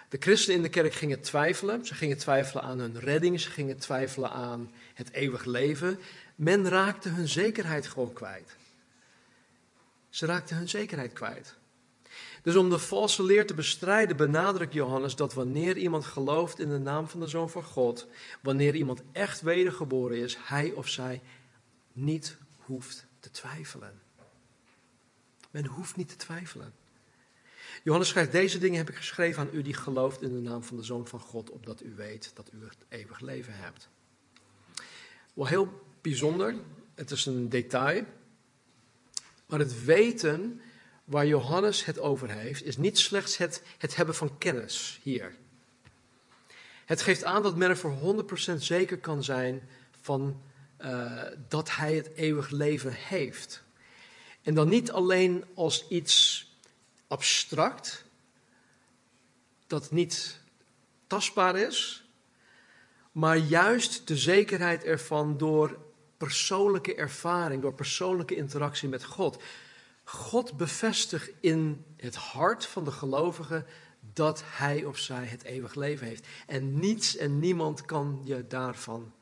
[0.10, 1.86] De christenen in de kerk gingen twijfelen.
[1.86, 3.40] Ze gingen twijfelen aan hun redding.
[3.40, 6.00] Ze gingen twijfelen aan het eeuwig leven.
[6.36, 8.56] Men raakte hun zekerheid gewoon kwijt.
[10.10, 11.56] Ze raakten hun zekerheid kwijt.
[12.42, 16.78] Dus om de valse leer te bestrijden benadrukt Johannes dat wanneer iemand gelooft in de
[16.78, 18.08] naam van de Zoon van God,
[18.42, 21.22] wanneer iemand echt wedergeboren is, hij of zij
[21.94, 24.02] niet hoeft te twijfelen.
[25.52, 26.74] Men hoeft niet te twijfelen.
[27.84, 30.78] Johannes schrijft, deze dingen heb ik geschreven aan u die gelooft in de naam van
[30.78, 33.90] de Zoon van God, opdat u weet dat u het eeuwig leven hebt.
[35.34, 36.56] Wel heel bijzonder,
[36.96, 38.04] het is een detail,
[39.46, 40.62] maar het weten
[41.04, 45.36] waar Johannes het over heeft, is niet slechts het, het hebben van kennis hier.
[46.86, 49.70] Het geeft aan dat men er voor 100% zeker kan zijn
[50.02, 50.42] van
[50.82, 53.64] uh, dat hij het eeuwig leven heeft.
[54.42, 56.45] En dan niet alleen als iets
[57.08, 58.06] abstract,
[59.68, 60.40] dat niet
[61.08, 62.10] tastbaar is,
[63.12, 65.80] maar juist de zekerheid ervan door
[66.18, 69.44] persoonlijke ervaring, door persoonlijke interactie met God.
[70.04, 73.66] God bevestigt in het hart van de gelovige
[74.14, 76.28] dat hij of zij het eeuwig leven heeft.
[76.48, 79.14] En niets en niemand kan je daarvan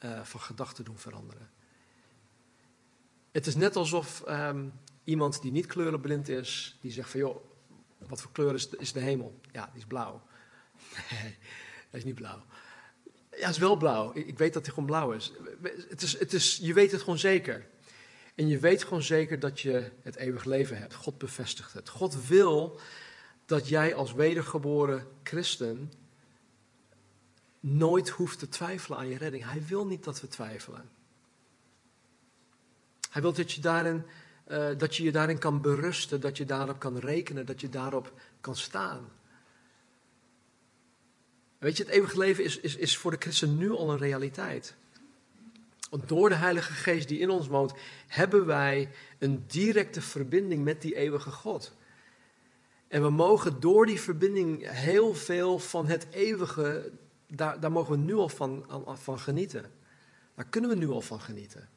[0.00, 1.50] uh, van gedachten doen veranderen.
[3.32, 4.68] Het is net alsof ehm,
[5.04, 7.44] iemand die niet kleurenblind is, die zegt van joh,
[7.98, 9.40] wat voor kleur is de, is de hemel?
[9.52, 10.22] Ja, die is blauw.
[11.10, 11.36] Nee,
[11.90, 12.44] hij is niet blauw.
[13.36, 14.10] Ja, is wel blauw.
[14.14, 15.32] Ik, ik weet dat hij gewoon blauw is.
[15.88, 16.58] Het is, het is.
[16.62, 17.66] Je weet het gewoon zeker.
[18.34, 20.94] En je weet gewoon zeker dat je het eeuwig leven hebt.
[20.94, 21.88] God bevestigt het.
[21.88, 22.80] God wil
[23.46, 25.92] dat jij als wedergeboren christen
[27.60, 29.44] nooit hoeft te twijfelen aan je redding.
[29.44, 30.90] Hij wil niet dat we twijfelen.
[33.10, 34.04] Hij wil dat je, daarin,
[34.50, 38.12] uh, dat je je daarin kan berusten, dat je daarop kan rekenen, dat je daarop
[38.40, 39.08] kan staan.
[41.58, 44.74] Weet je, het eeuwige leven is, is, is voor de christen nu al een realiteit.
[45.90, 47.72] Want door de Heilige Geest die in ons woont,
[48.06, 51.72] hebben wij een directe verbinding met die eeuwige God.
[52.88, 56.92] En we mogen door die verbinding heel veel van het eeuwige,
[57.26, 59.70] daar, daar mogen we nu al van, van genieten.
[60.34, 61.68] Daar kunnen we nu al van genieten.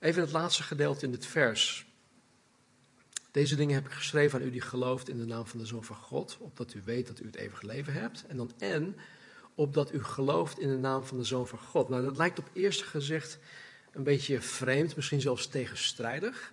[0.00, 1.86] Even het laatste gedeelte in dit vers.
[3.30, 5.84] Deze dingen heb ik geschreven aan u die gelooft in de naam van de Zoon
[5.84, 8.26] van God, opdat u weet dat u het eeuwige leven hebt.
[8.26, 8.96] En dan en,
[9.54, 11.88] opdat u gelooft in de naam van de Zoon van God.
[11.88, 13.38] Nou, dat lijkt op eerste gezicht
[13.92, 16.52] een beetje vreemd, misschien zelfs tegenstrijdig.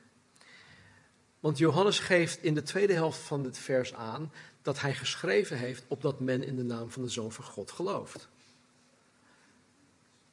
[1.39, 4.31] Want Johannes geeft in de tweede helft van dit vers aan
[4.61, 8.29] dat hij geschreven heeft opdat men in de naam van de Zoon van God gelooft.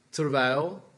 [0.09, 0.93] Terwijl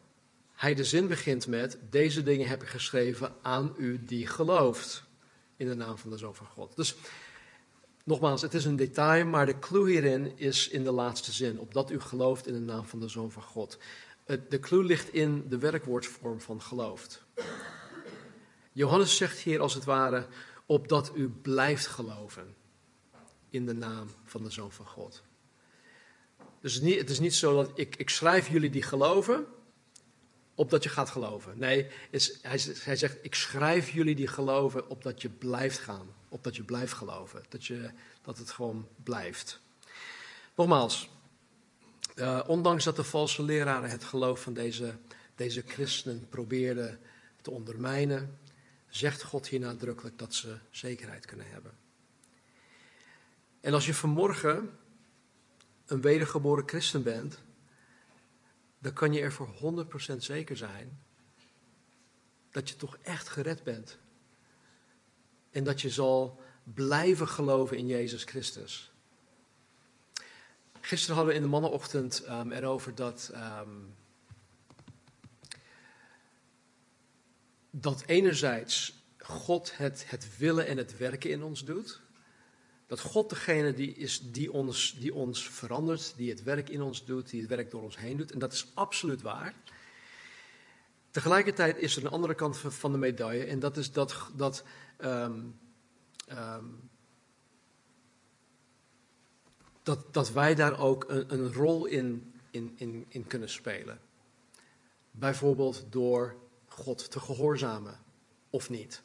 [0.56, 5.04] hij de zin begint met: Deze dingen heb ik geschreven aan u die gelooft
[5.56, 6.76] in de naam van de Zoon van God.
[6.76, 6.96] Dus
[8.04, 11.90] nogmaals, het is een detail, maar de clue hierin is in de laatste zin: Opdat
[11.90, 13.78] u gelooft in de naam van de Zoon van God.
[14.48, 17.24] De clue ligt in de werkwoordsvorm van gelooft.
[18.72, 20.26] Johannes zegt hier als het ware:
[20.66, 22.54] Opdat u blijft geloven
[23.50, 25.22] in de naam van de Zoon van God.
[26.60, 29.46] Dus het is niet, het is niet zo dat ik, ik schrijf jullie die geloven,
[30.56, 31.58] opdat je gaat geloven.
[31.58, 36.14] Nee, is, hij, hij, zegt, ik schrijf jullie die geloven opdat je blijft gaan.
[36.28, 37.44] Opdat je blijft geloven.
[37.48, 37.90] Dat, je,
[38.22, 39.60] dat het gewoon blijft.
[40.54, 41.10] Nogmaals,
[42.14, 44.94] uh, ondanks dat de valse leraren het geloof van deze,
[45.34, 47.00] deze christenen probeerden
[47.42, 48.38] te ondermijnen,
[48.88, 51.72] zegt God hier nadrukkelijk dat ze zekerheid kunnen hebben.
[53.60, 54.70] En als je vanmorgen
[55.86, 57.38] een wedergeboren christen bent,
[58.86, 60.98] dan kan je er voor 100% zeker zijn
[62.50, 63.98] dat je toch echt gered bent.
[65.50, 68.92] En dat je zal blijven geloven in Jezus Christus.
[70.80, 73.94] Gisteren hadden we in de mannenochtend um, erover dat, um,
[77.70, 82.00] dat enerzijds God het, het willen en het werken in ons doet.
[82.86, 87.04] Dat God degene die is die ons, die ons verandert, die het werk in ons
[87.04, 88.32] doet, die het werk door ons heen doet.
[88.32, 89.54] En dat is absoluut waar.
[91.10, 93.44] Tegelijkertijd is er een andere kant van de medaille.
[93.44, 94.64] En dat is dat, dat,
[94.98, 95.58] um,
[96.28, 96.90] um,
[99.82, 104.00] dat, dat wij daar ook een, een rol in, in, in, in kunnen spelen.
[105.10, 106.36] Bijvoorbeeld door
[106.68, 107.98] God te gehoorzamen
[108.50, 109.02] of niet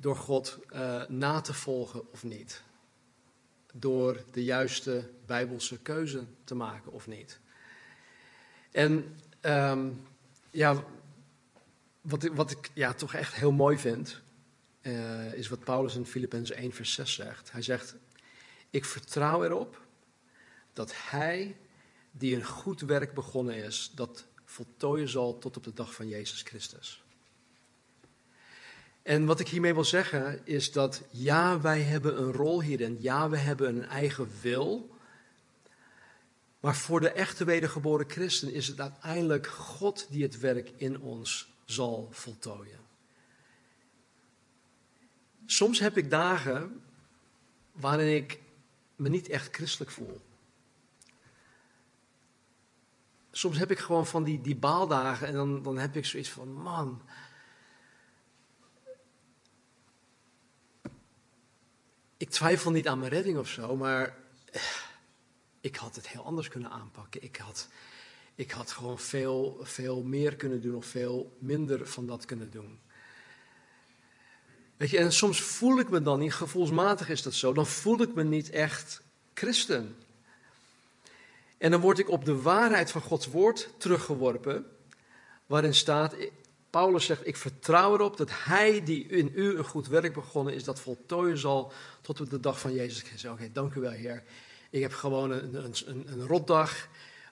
[0.00, 2.62] door God uh, na te volgen of niet.
[3.72, 7.40] Door de juiste bijbelse keuze te maken of niet.
[8.70, 10.02] En um,
[10.50, 10.84] ja,
[12.00, 14.20] wat, ik, wat ik ja, toch echt heel mooi vind,
[14.82, 17.52] uh, is wat Paulus in Filippenzen 1 vers 6 zegt.
[17.52, 17.94] Hij zegt,
[18.70, 19.86] ik vertrouw erop
[20.72, 21.56] dat hij
[22.10, 26.42] die een goed werk begonnen is, dat voltooien zal tot op de dag van Jezus
[26.42, 27.02] Christus.
[29.08, 32.96] En wat ik hiermee wil zeggen is dat ja, wij hebben een rol hierin.
[33.00, 34.96] Ja, we hebben een eigen wil.
[36.60, 41.54] Maar voor de echte wedergeboren christen is het uiteindelijk God die het werk in ons
[41.64, 42.78] zal voltooien.
[45.46, 46.82] Soms heb ik dagen
[47.72, 48.40] waarin ik
[48.96, 50.20] me niet echt christelijk voel.
[53.30, 56.52] Soms heb ik gewoon van die, die baaldagen en dan, dan heb ik zoiets van,
[56.52, 57.02] man,
[62.18, 64.16] ik twijfel niet aan mijn redding of zo, maar
[64.52, 64.62] eh,
[65.60, 67.22] ik had het heel anders kunnen aanpakken.
[67.22, 67.68] Ik had,
[68.34, 72.78] ik had gewoon veel, veel meer kunnen doen of veel minder van dat kunnen doen.
[74.76, 78.00] Weet je, en soms voel ik me dan niet, gevoelsmatig is dat zo, dan voel
[78.00, 79.00] ik me niet echt
[79.34, 79.96] christen.
[81.58, 84.66] En dan word ik op de waarheid van Gods woord teruggeworpen,
[85.46, 86.14] waarin staat,
[86.70, 90.64] Paulus zegt, ik vertrouw erop dat hij die in u een goed werk begonnen is,
[90.64, 93.30] dat voltooien zal tot op de dag van Jezus Christus.
[93.30, 94.22] Oké, dank u wel Heer.
[94.70, 96.88] Ik heb gewoon een, een, een, rotdag,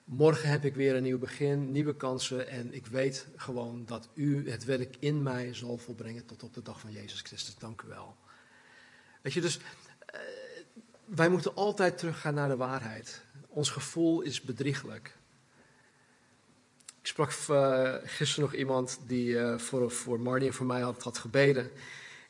[0.07, 4.49] Morgen heb ik weer een nieuw begin, nieuwe kansen en ik weet gewoon dat u
[4.49, 7.55] het werk in mij zal volbrengen tot op de dag van Jezus Christus.
[7.55, 8.15] Dank u wel.
[9.21, 10.19] Weet je, dus uh,
[11.05, 13.21] wij moeten altijd teruggaan naar de waarheid.
[13.47, 15.17] Ons gevoel is bedrieglijk.
[17.07, 21.17] Ik sprak uh, gisteren nog iemand die uh, voor, voor Marnie en voor mij had,
[21.17, 21.71] gebeden.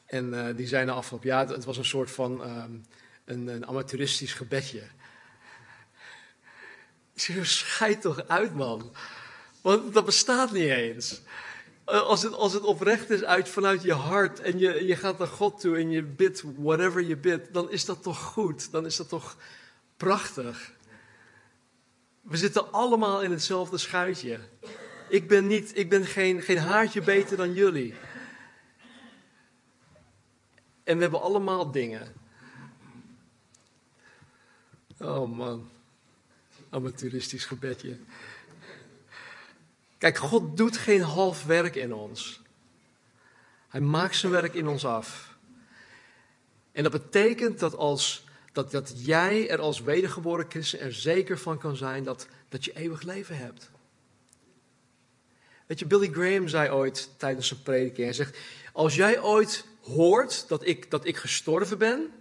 [0.06, 2.86] En die zei na afloop, ja, het was een soort van um,
[3.26, 4.82] een, een amateuristisch gebedje.
[7.14, 8.92] Ik zeg, scheid toch uit, man.
[9.62, 11.22] Want dat bestaat niet eens.
[11.86, 15.18] Eh, als het, als het oprecht is uit vanuit je hart en je, je gaat
[15.18, 18.72] naar God toe en je bidt whatever je bidt, dan is dat toch goed.
[18.72, 19.38] Dan is dat toch
[19.98, 20.72] prachtig.
[22.28, 24.40] We zitten allemaal in hetzelfde schuitje.
[25.10, 27.94] Ik ben, niet, ik ben geen, geen haartje beter dan jullie.
[30.84, 32.14] En we hebben allemaal dingen.
[35.00, 35.70] Oh man
[36.70, 37.98] amateuristisch gebedje.
[39.98, 42.42] Kijk, God doet geen half werk in ons.
[43.68, 45.36] Hij maakt zijn werk in ons af.
[46.72, 48.27] En dat betekent dat, als,
[48.58, 52.76] dat, dat jij er als wedergeboren christen er zeker van kan zijn dat, dat je
[52.76, 53.70] eeuwig leven hebt.
[55.66, 58.38] Weet je, Billy Graham zei ooit tijdens zijn prediking, hij zegt,
[58.74, 62.12] als jij ooit hoort dat ik, dat ik gestorven ben,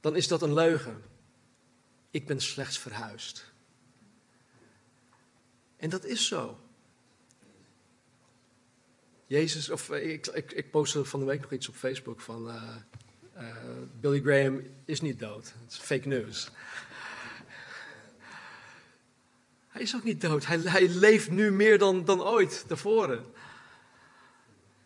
[0.00, 1.02] dan is dat een leugen
[2.12, 3.44] ik ben slechts verhuisd.
[5.76, 6.60] En dat is zo.
[9.26, 12.48] Jezus, of eh, ik, ik, ik postte van de week nog iets op Facebook van
[12.48, 12.76] uh,
[13.36, 13.46] uh,
[14.00, 15.44] Billy Graham is niet dood.
[15.44, 16.50] Het is fake news.
[19.68, 20.46] Hij is ook niet dood.
[20.46, 23.24] Hij, leeft nu meer dan, dan ooit tevoren.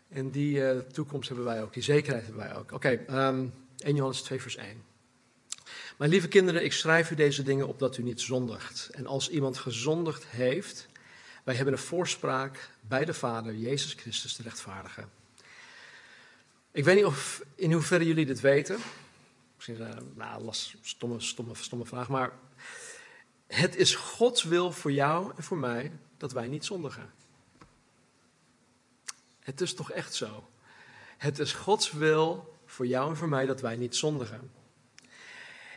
[0.09, 2.71] En die uh, toekomst hebben wij ook, die zekerheid hebben wij ook.
[2.71, 4.83] Oké, okay, um, ehm, 1 Johannes 2 vers 1.
[5.97, 8.89] Mijn lieve kinderen, ik schrijf u deze dingen op dat u niet zondigt.
[8.91, 10.87] En als iemand gezondigd heeft,
[11.43, 15.05] wij hebben een voorspraak bij de Vader, Jezus Christus, de rechtvaardige.
[16.77, 18.77] Ik weet niet of, in hoeverre jullie dit weten.
[19.55, 22.31] Misschien een uh, nou, las, stomme, stomme, stomme vraag, maar
[23.47, 27.11] het is Gods wil voor jou en voor mij dat wij niet zondigen.
[29.39, 30.49] Het is toch echt zo?
[31.17, 34.51] Het is Gods wil voor jou en voor mij dat wij niet zondigen.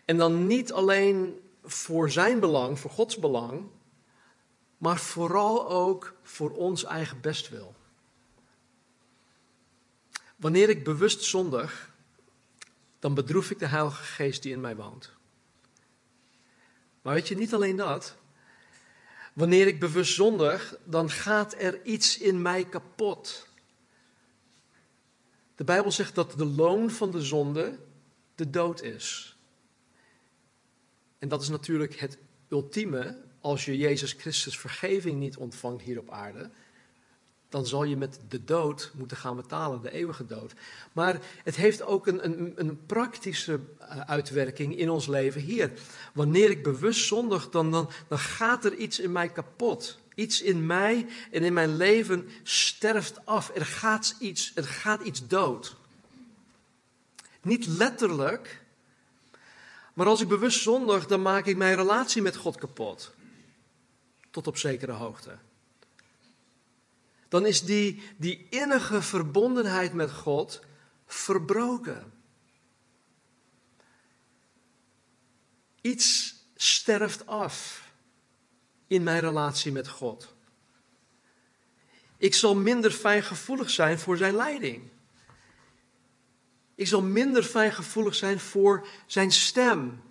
[0.05, 3.63] En dan niet alleen voor zijn belang, voor Gods belang,
[4.79, 7.75] maar vooral ook voor ons eigen bestwil.
[10.41, 11.95] Wanneer ik bewust zondig,
[12.99, 15.13] dan bedroef ik de Heilige Geest die in mij woont.
[17.03, 18.17] Maar weet je, niet alleen dat.
[19.33, 23.49] Wanneer ik bewust zondig, dan gaat er iets in mij kapot.
[25.57, 27.79] De Bijbel zegt dat de loon van de zonde
[28.35, 29.37] de dood is.
[31.19, 33.23] En dat is natuurlijk het ultieme.
[33.41, 36.51] Als je Jezus Christus vergeving niet ontvangt hier op aarde,
[37.51, 40.53] dan zal je met de dood moeten gaan betalen, de eeuwige dood.
[40.93, 45.73] Maar het heeft ook een, een, een praktische eh, uitwerking in ons leven hier.
[46.13, 49.99] Wanneer ik bewust zondig, dan, dan, dan gaat er iets in mij kapot.
[50.15, 53.51] Iets in mij en in mijn leven sterft af.
[53.55, 55.77] Er gaat iets, er gaat iets dood.
[57.43, 58.63] Niet letterlijk,
[59.95, 63.15] maar als ik bewust zondig, dan maak ik mijn relatie met God kapot.
[64.31, 65.39] Tot op zekere hoogte.
[67.31, 70.61] Dan is die, die innige verbondenheid met God
[71.07, 72.13] verbroken.
[75.81, 77.89] Iets sterft af
[78.87, 80.35] in mijn relatie met God.
[82.17, 84.91] Ik zal minder fijngevoelig zijn voor zijn leiding.
[86.75, 90.03] Ik zal minder fijngevoelig zijn voor zijn stem.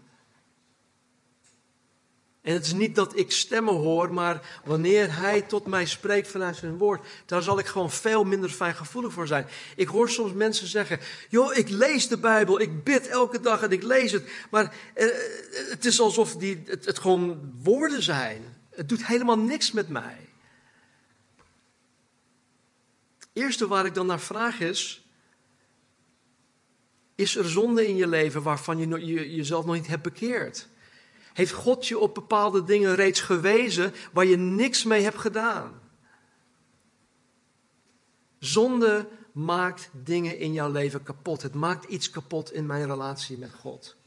[2.41, 6.55] En het is niet dat ik stemmen hoor, maar wanneer hij tot mij spreekt vanuit
[6.55, 9.47] zijn woord, daar zal ik gewoon veel minder fijngevoelig voor zijn.
[9.75, 10.99] Ik hoor soms mensen zeggen:
[11.29, 14.31] Joh, ik lees de Bijbel, ik bid elke dag en ik lees het.
[14.51, 15.07] Maar eh,
[15.69, 18.57] het is alsof die, het, gewoon woorden zijn.
[18.69, 20.29] Het doet helemaal niks met mij.
[23.19, 25.07] Het eerste waar ik dan naar vraag is:
[27.15, 30.67] is er zonde in je leven waarvan je jezelf nog niet hebt bekeerd?
[31.33, 35.81] Heeft God je op bepaalde dingen reeds gewezen waar je niks mee hebt gedaan?
[38.39, 41.41] Zonde maakt dingen in jouw leven kapot.
[41.41, 43.97] Het maakt iets kapot in mijn relatie met God.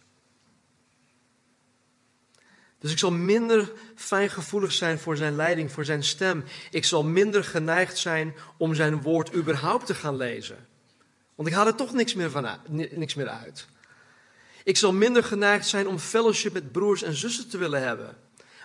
[2.78, 6.44] Dus ik zal minder fijngevoelig zijn voor zijn leiding, voor zijn stem.
[6.70, 10.66] Ik zal minder geneigd zijn om zijn woord überhaupt te gaan lezen.
[11.34, 13.66] Want ik haal er toch niks meer, van niks meer uit.
[14.64, 18.16] Ik zal minder geneigd zijn om fellowship met broers en zussen te willen hebben.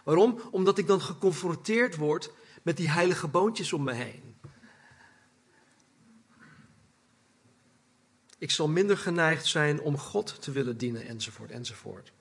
[0.03, 0.41] Waarom?
[0.51, 2.31] Omdat ik dan geconfronteerd word
[2.63, 4.35] met die heilige boontjes om me heen.
[8.37, 12.11] Ik zal minder geneigd zijn om God te willen dienen, enzovoort, enzovoort.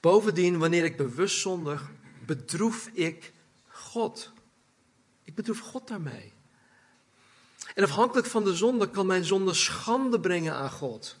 [0.00, 1.90] Bovendien, wanneer ik bewust zondig,
[2.26, 3.32] bedroef ik
[3.68, 4.32] God.
[5.24, 6.32] Ik bedroef God daarmee.
[7.74, 11.20] En afhankelijk van de zonde kan mijn zonde schande brengen aan God.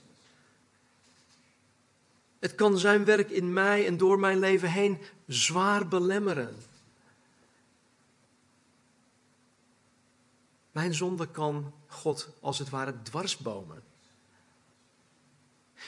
[2.42, 6.56] Het kan zijn werk in mij en door mijn leven heen zwaar belemmeren.
[10.72, 13.82] Mijn zonde kan God als het ware dwarsbomen.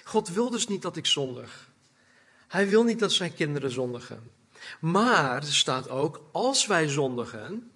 [0.05, 1.71] God wil dus niet dat ik zondig.
[2.49, 4.31] Hij wil niet dat zijn kinderen zondigen.
[4.81, 7.71] Maar er staat ook, als wij zondigen,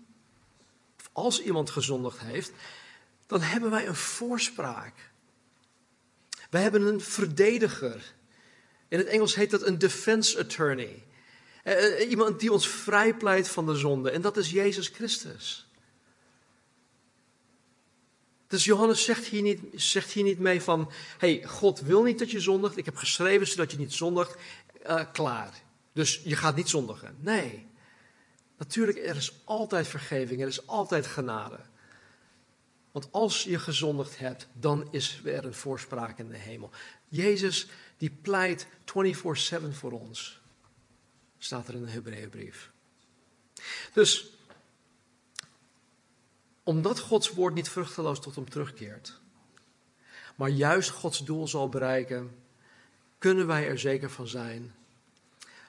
[0.98, 2.52] of als iemand gezondigd heeft,
[3.26, 5.10] dan hebben wij een voorspraak.
[6.50, 8.16] Wij hebben een verdediger.
[8.88, 11.04] In het Engels heet dat een defense attorney.
[11.62, 14.10] Eh, eh, iemand die ons vrijpleit van de zonde.
[14.10, 15.68] En dat is Jezus Christus.
[18.46, 22.30] Dus Johannes zegt hier niet, zegt hier niet mee van: hey, God wil niet dat
[22.30, 22.76] je zondigt.
[22.76, 24.36] Ik heb geschreven zodat je niet zondigt.
[24.86, 25.62] Uh, klaar.
[25.92, 27.16] Dus je gaat niet zondigen.
[27.20, 27.66] Nee.
[28.58, 31.58] Natuurlijk, er is altijd vergeving, er is altijd genade.
[32.92, 36.70] Want als je gezondigd hebt, dan is er een voorspraak in de hemel.
[37.08, 37.68] Jezus,
[37.98, 38.70] die pleit 24-7
[39.70, 40.40] voor ons.
[41.38, 42.70] Staat er in de Hebreeënbrief.
[43.92, 44.30] Dus,
[46.62, 49.20] omdat Gods woord niet vruchteloos tot hem terugkeert,
[50.36, 52.36] maar juist Gods doel zal bereiken,
[53.18, 54.74] kunnen wij er zeker van zijn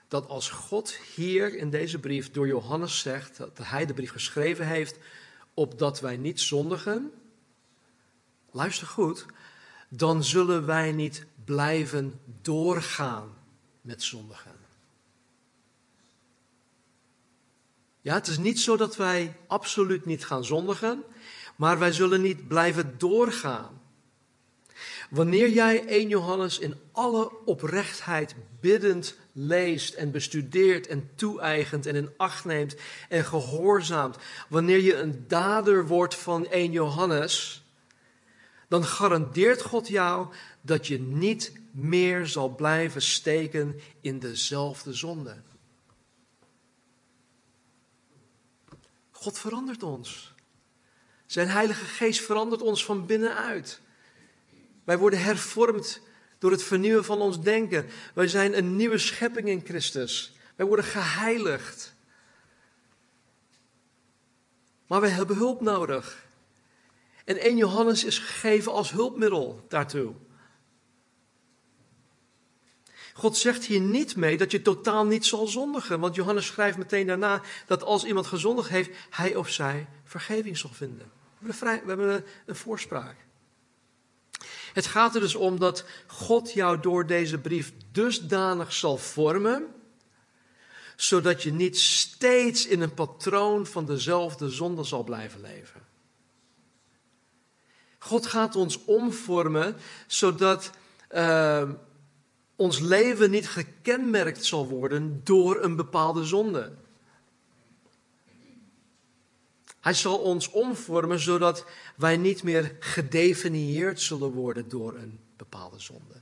[0.10, 4.68] dat als God hier in deze brief door Johannes zegt dat hij de brief geschreven
[4.68, 4.98] heeft,
[5.54, 7.12] opdat wij niet zondigen,
[8.52, 9.26] luister goed,
[9.90, 13.30] dan zullen wij niet blijven doorgaan
[13.82, 14.52] met zondigen.
[18.02, 21.04] Ja, het is niet zo dat wij absoluut niet gaan zondigen,
[21.56, 23.82] maar wij zullen niet blijven doorgaan.
[25.10, 32.10] Wanneer jij 1 Johannes in alle oprechtheid biddend leest en bestudeert en toe-eigent en in
[32.18, 32.76] acht neemt
[33.10, 34.18] en gehoorzaamt,
[34.50, 37.64] wanneer je een dader wordt van 1 Johannes,
[38.70, 40.28] dan garandeert God jou
[40.62, 45.42] dat je niet meer zal blijven steken in dezelfde zonde.
[49.12, 50.34] God verandert ons.
[51.26, 53.80] Zijn Heilige Geest verandert ons van binnenuit.
[54.84, 56.02] Wij worden hervormd
[56.38, 57.86] door het vernieuwen van ons denken.
[58.14, 60.34] Wij zijn een nieuwe schepping in Christus.
[60.56, 61.94] Wij worden geheiligd.
[64.88, 66.28] Maar wij hebben hulp nodig.
[67.26, 70.14] En 1 Johannes is gegeven als hulpmiddel daartoe.
[73.20, 76.00] God zegt hier niet mee dat je totaal niet zal zondigen.
[76.00, 80.70] Want Johannes schrijft meteen daarna dat als iemand gezondigd heeft, hij of zij vergeving zal
[80.74, 81.12] vinden.
[81.40, 81.54] We
[81.86, 83.16] hebben een, voorspraak.
[84.74, 89.66] Het gaat er dus om dat God jou door deze brief dusdanig zal vormen,
[90.96, 95.82] zodat je niet steeds in een patroon van dezelfde zonde zal blijven leven.
[97.98, 99.76] God gaat ons omvormen,
[100.08, 100.70] zodat
[101.12, 101.70] uh,
[102.60, 106.72] ons leven niet gekenmerkt zal worden door een bepaalde zonde.
[109.80, 116.14] Hij zal ons omvormen zodat wij niet meer gedefinieerd zullen worden door een bepaalde zonde.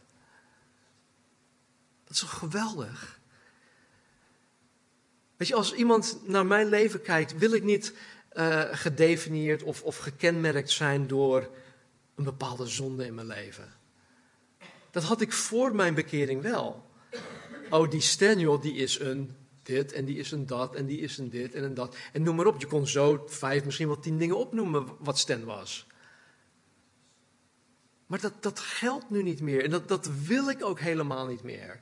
[2.03, 3.19] Dat is toch geweldig?
[5.37, 7.93] Weet je, als iemand naar mijn leven kijkt, wil ik niet
[8.33, 11.49] uh, gedefinieerd of, of gekenmerkt zijn door
[12.15, 13.76] een bepaalde zonde in mijn leven.
[14.97, 16.85] Dat had ik voor mijn bekering wel.
[17.69, 21.17] Oh, die Staniel, die is een dit en die is een dat en die is
[21.17, 21.95] een dit en een dat.
[22.13, 25.43] En noem maar op, je kon zo vijf, misschien wel tien dingen opnoemen wat Stan
[25.43, 25.87] was.
[28.05, 31.43] Maar dat, dat geldt nu niet meer en dat, dat wil ik ook helemaal niet
[31.43, 31.81] meer.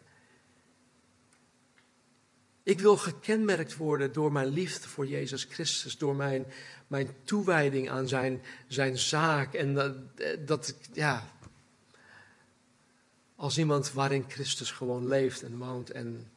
[2.63, 6.45] Ik wil gekenmerkt worden door mijn liefde voor Jezus Christus, door mijn,
[6.87, 9.53] mijn toewijding aan zijn, zijn zaak.
[9.53, 9.95] En dat,
[10.45, 11.33] dat, ja,
[13.35, 16.29] als iemand waarin Christus gewoon leeft en woont en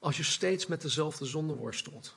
[0.00, 2.16] Als je steeds met dezelfde zonde worstelt,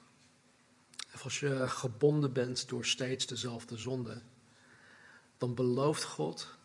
[1.13, 4.21] of als je gebonden bent door steeds dezelfde zonde,
[5.37, 6.57] dan belooft God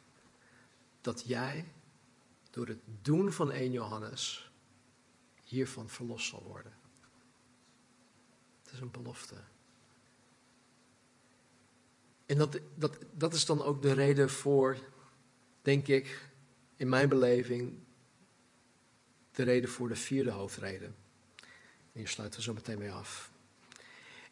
[1.01, 1.73] dat jij
[2.51, 4.51] door het doen van 1 Johannes
[5.45, 6.73] hiervan verlost zal worden.
[8.63, 9.37] Het is een belofte.
[12.29, 14.77] En dat, dat, dat is dan ook de reden voor
[15.63, 16.29] denk ik,
[16.77, 17.79] in mijn beleving,
[19.33, 20.95] de reden voor de vierde hoofdreden.
[21.93, 23.31] En je sluit er zo meteen mee af.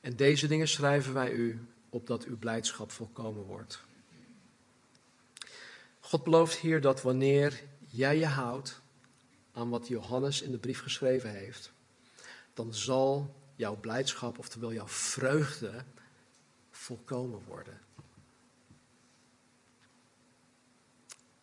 [0.01, 3.81] En deze dingen schrijven wij u, opdat uw blijdschap volkomen wordt.
[6.01, 8.81] God belooft hier dat wanneer jij je houdt
[9.53, 11.73] aan wat Johannes in de brief geschreven heeft,
[12.55, 15.85] dan zal jouw blijdschap, oftewel jouw vreugde,
[16.71, 17.86] volkomen worden.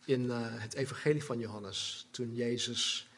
[0.04, 3.08] In uh, het evangelie van Johannes, toen Jezus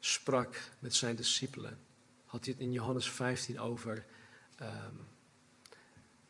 [0.00, 1.78] sprak met zijn discipelen,
[2.24, 4.04] had hij het in Johannes 15 over
[4.62, 5.00] um,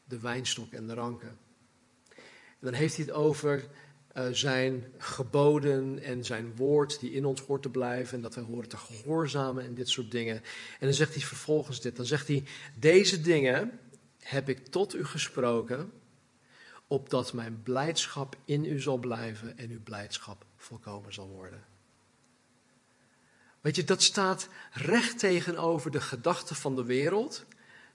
[0.05, 1.39] de wijnstok en de ranken.
[2.65, 3.69] En dan heeft hij het over
[4.17, 8.45] uh, zijn geboden en zijn woord die in ons hoort te blijven en dat wij
[8.45, 10.37] horen te gehoorzamen en dit soort dingen.
[10.81, 12.45] En dan zegt hij vervolgens dit, dan zegt hij,
[12.79, 13.81] deze dingen
[14.19, 15.93] heb ik tot u gesproken,
[16.87, 21.65] opdat mijn blijdschap in u zal blijven en uw blijdschap volkomen zal worden.
[23.61, 27.45] Weet je, dat staat recht tegenover de gedachten van de wereld.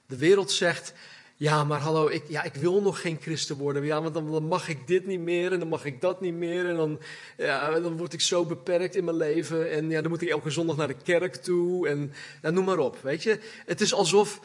[0.05, 0.93] De wereld zegt,
[1.35, 3.85] ja, maar hallo, ik, ja, ik wil nog geen christen worden.
[3.85, 6.69] Ja, want dan, mag ik dit niet meer en dan mag ik dat niet meer.
[6.69, 6.99] En dan,
[7.37, 9.71] ja, dan word ik zo beperkt in mijn leven.
[9.71, 11.87] En ja, dan moet ik elke zondag naar de kerk toe.
[11.87, 13.39] En noem maar op, weet je.
[13.65, 14.39] Het is alsof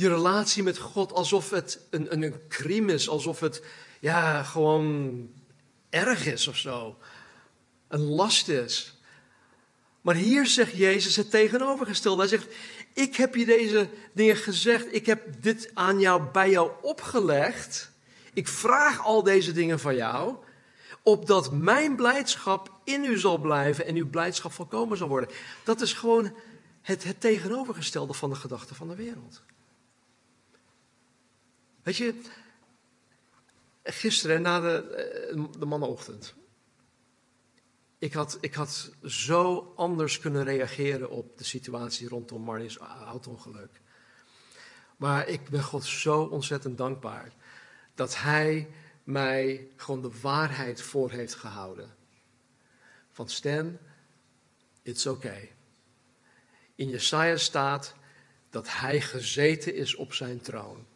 [0.00, 3.08] je relatie met God, alsof het een, een, een crime is.
[3.08, 3.62] Alsof het,
[3.98, 5.28] ja, gewoon
[5.90, 6.96] erg is of zo.
[7.88, 8.98] Een last is.
[10.00, 12.20] Maar hier zegt Jezus het tegenovergestelde.
[12.20, 12.46] Hij zegt,
[12.92, 17.90] ik heb je deze dingen gezegd, ik heb dit aan jou, bij jou opgelegd.
[18.32, 20.34] Ik vraag al deze dingen van jou,
[21.02, 25.30] opdat mijn blijdschap in u zal blijven en uw blijdschap volkomen zal worden.
[25.64, 26.32] Dat is gewoon
[26.82, 29.42] het, het tegenovergestelde van de gedachte van de wereld.
[31.90, 32.14] Weet je,
[33.82, 36.34] gisteren na de, eh, de mannenochtend
[38.00, 43.80] ik had, ik had zo anders kunnen reageren op de situatie rondom Marnie's auto-ongeluk.
[44.96, 47.32] Maar ik ben God zo ontzettend dankbaar
[47.94, 48.68] dat Hij
[49.04, 51.94] mij gewoon de waarheid voor heeft gehouden.
[53.10, 53.78] Van Stan,
[54.82, 55.52] it's okay.
[56.74, 57.94] In Jesaja staat
[58.50, 60.86] dat Hij gezeten is op zijn troon.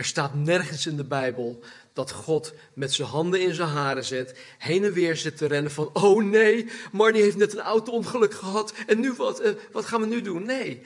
[0.00, 4.38] Er staat nergens in de Bijbel dat God met zijn handen in zijn haren zit,
[4.58, 8.72] heen en weer zit te rennen van, oh nee, Marnie heeft net een auto-ongeluk gehad
[8.86, 10.42] en nu wat, uh, wat gaan we nu doen?
[10.44, 10.82] Nee,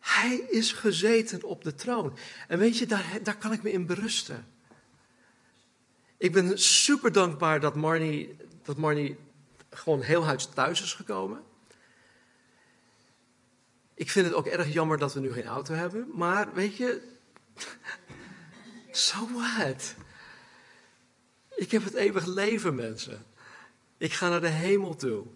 [0.00, 2.16] hij is gezeten op de troon.
[2.48, 4.46] En weet je, daar, daar kan ik me in berusten.
[6.16, 9.16] Ik ben super dankbaar dat Marnie, dat Marnie
[9.70, 11.40] gewoon heel huis thuis is gekomen.
[13.94, 17.18] Ik vind het ook erg jammer dat we nu geen auto hebben, maar weet je,
[18.96, 19.94] so what?
[21.56, 23.26] Ik heb het eeuwig leven, mensen.
[23.98, 25.26] Ik ga naar de hemel toe.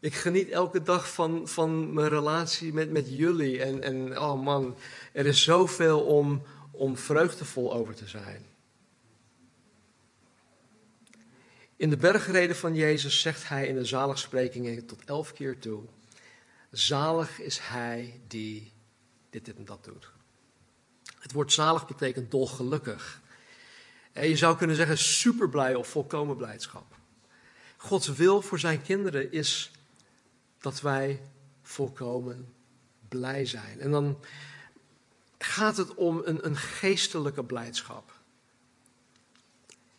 [0.00, 3.62] Ik geniet elke dag van, van mijn relatie met, met jullie.
[3.62, 4.76] En, en oh man,
[5.12, 8.46] er is zoveel om, om vreugdevol over te zijn.
[11.76, 15.82] In de bergreden van Jezus zegt hij in de zaligsprekingen tot elf keer toe:
[16.70, 18.72] Zalig is hij die
[19.30, 20.10] dit, dit en dat doet.
[21.18, 23.20] Het woord zalig betekent dolgelukkig.
[24.12, 26.96] En je zou kunnen zeggen super blij of volkomen blijdschap.
[27.76, 29.70] Gods wil voor zijn kinderen is
[30.58, 31.20] dat wij
[31.62, 32.54] volkomen
[33.08, 33.80] blij zijn.
[33.80, 34.18] En dan
[35.38, 38.12] gaat het om een, een geestelijke blijdschap.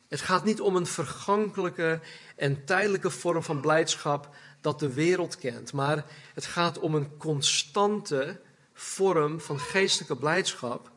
[0.08, 2.00] Het gaat niet om een vergankelijke
[2.36, 8.40] en tijdelijke vorm van blijdschap dat de wereld kent, maar het gaat om een constante
[8.74, 10.92] vorm van geestelijke blijdschap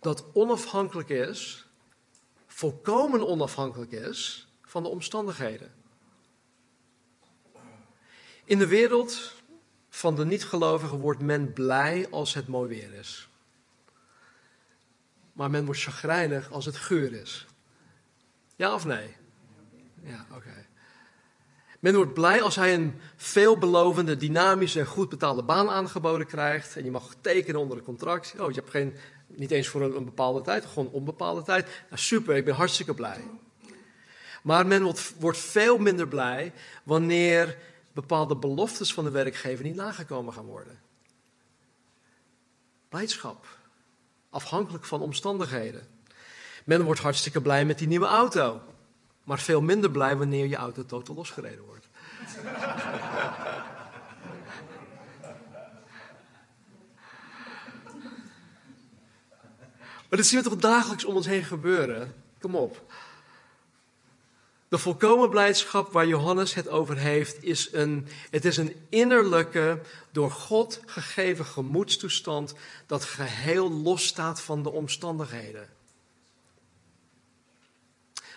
[0.00, 1.66] dat onafhankelijk is,
[2.46, 5.72] volkomen onafhankelijk is van de omstandigheden.
[8.44, 9.34] In de wereld
[9.88, 13.28] van de niet-gelovigen wordt men blij als het mooi weer is.
[15.32, 17.46] Maar men wordt chagrijnig als het geur is.
[18.56, 19.16] Ja of nee?
[20.02, 20.66] Ja, oké.
[21.80, 26.76] Men wordt blij als hij een veelbelovende, dynamische en goed betaalde baan aangeboden krijgt.
[26.76, 28.34] En je mag tekenen onder een contract.
[28.38, 28.96] Oh, je hebt geen
[29.36, 31.64] niet eens voor een, bepaalde tijd, gewoon onbepaalde tijd.
[31.64, 33.24] Nou, super, ik ben hartstikke blij.
[34.42, 36.52] Maar men wordt, wordt veel minder blij
[36.84, 37.56] wanneer
[37.92, 40.80] bepaalde beloftes van de werkgever niet nagekomen gaan worden.
[42.88, 43.46] Blijdschap,
[44.30, 45.88] afhankelijk van omstandigheden.
[46.64, 48.60] Men wordt hartstikke blij met die nieuwe auto,
[49.24, 51.88] maar veel minder blij wanneer je auto totaal losgereden wordt.
[60.10, 62.14] Maar dat zien we toch dagelijks om ons heen gebeuren?
[62.38, 62.92] Kom op.
[64.68, 69.80] De volkomen blijdschap waar Johannes het over heeft, is een, het is een innerlijke,
[70.10, 72.54] door God gegeven gemoedstoestand
[72.86, 75.68] dat geheel losstaat van de omstandigheden.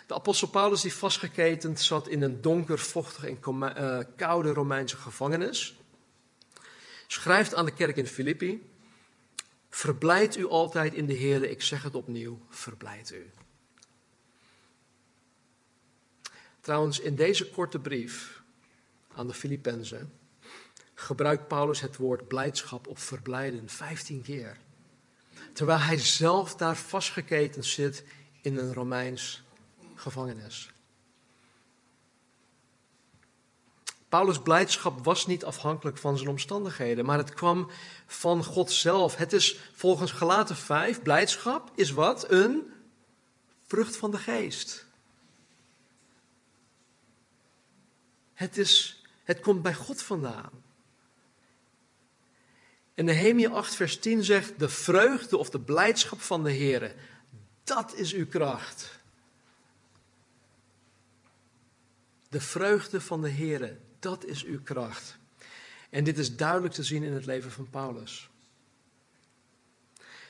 [0.08, 5.76] De apostel Paulus, die vastgeketend zat in een donker, vochtig en uh, koude Romeinse gevangenis,
[7.08, 8.73] schrijft aan de kerk in Filippi:
[9.74, 13.32] Verblijd u altijd in de Heer, ik zeg het opnieuw, verblijd u.
[16.60, 18.44] Trouwens, in deze korte brief
[19.16, 20.14] aan de Filippenzen
[20.94, 24.58] gebruikt Paulus het woord blijdschap of verblijden 15 keer.
[25.54, 28.04] Terwijl hij zelf daar vastgeketend zit
[28.42, 29.44] in een Romeins
[29.96, 30.73] gevangenis.
[34.14, 37.70] Paulus' blijdschap was niet afhankelijk van zijn omstandigheden, maar het kwam
[38.06, 39.16] van God zelf.
[39.16, 42.32] Het is volgens Galaten 5, blijdschap is wat?
[42.32, 42.74] Een
[43.68, 44.86] vrucht van de geest.
[48.34, 50.52] Het, is, het komt bij God vandaan.
[52.94, 56.96] En Nehemia 8, vers 10 zegt: De vreugde of de blijdschap van de Heer,
[57.64, 59.00] dat is uw kracht.
[62.30, 65.18] De vreugde van de Heer, dat is uw kracht.
[65.90, 68.30] En dit is duidelijk te zien in het leven van Paulus.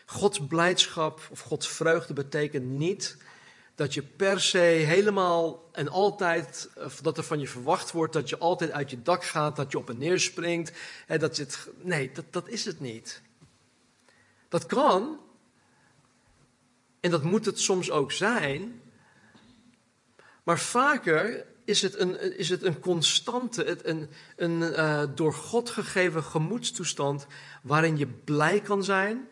[0.06, 3.18] Gods blijdschap of Gods vreugde betekent niet
[3.76, 6.70] dat je per se helemaal en altijd,
[7.02, 9.78] dat er van je verwacht wordt dat je altijd uit je dak gaat, dat je
[9.78, 10.72] op en neer springt.
[11.06, 13.22] Hè, dat je het, nee, dat, dat is het niet.
[14.50, 15.20] Dat kan,
[17.00, 18.82] en dat moet het soms ook zijn,
[20.44, 26.24] maar vaker is het een, is het een constante, een, een uh, door God gegeven
[26.24, 27.28] gemoedstoestand
[27.62, 29.28] waarin je blij kan zijn,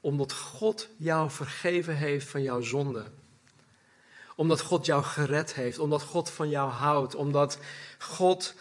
[0.00, 3.04] omdat God jou vergeven heeft van jouw zonde.
[4.36, 7.58] Omdat God jou gered heeft, omdat God van jou houdt, omdat
[7.98, 8.54] God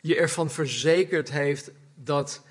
[0.00, 2.42] je ervan verzekerd heeft dat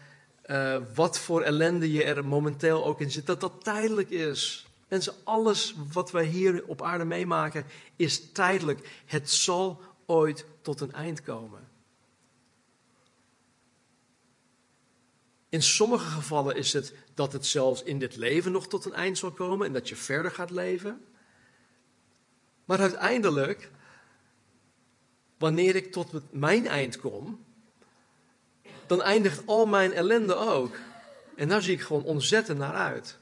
[0.45, 4.66] uh, wat voor ellende je er momenteel ook in zit, dat dat tijdelijk is.
[4.87, 7.65] Mensen, alles wat wij hier op aarde meemaken
[7.95, 9.01] is tijdelijk.
[9.05, 11.67] Het zal ooit tot een eind komen.
[15.49, 19.17] In sommige gevallen is het dat het zelfs in dit leven nog tot een eind
[19.17, 21.05] zal komen en dat je verder gaat leven.
[22.65, 23.71] Maar uiteindelijk,
[25.37, 27.45] wanneer ik tot mijn eind kom,
[28.87, 30.75] dan eindigt al mijn ellende ook.
[31.35, 33.19] En daar zie ik gewoon ontzettend naar uit.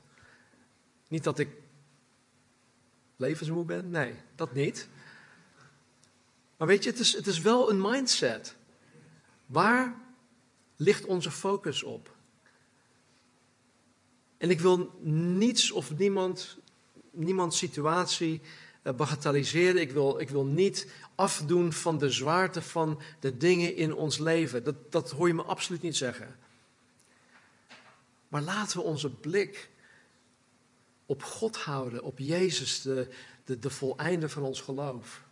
[1.16, 1.50] Niet dat ik
[3.16, 4.88] levensmoe ben, nee, dat niet.
[6.58, 8.56] Maar weet je, het is, het is wel een mindset.
[9.46, 9.96] Waar
[10.76, 12.16] ligt onze focus op?
[14.38, 16.58] En ik wil niets of niemand,
[17.12, 18.42] niemands situatie
[18.84, 19.82] uh, bagatelliseren.
[19.82, 24.64] Ik wil, ik wil niet afdoen van de zwaarte van de dingen in ons leven.
[24.64, 26.36] Dat, dat hoor je me absoluut niet zeggen.
[28.28, 29.74] Maar laten we onze blik
[31.06, 33.10] op God houden, op Jezus, de,
[33.44, 35.24] de, de voleinde van ons geloof.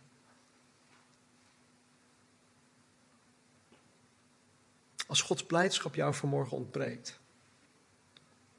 [5.06, 7.18] Als Gods blijdschap jou vanmorgen ontbreekt,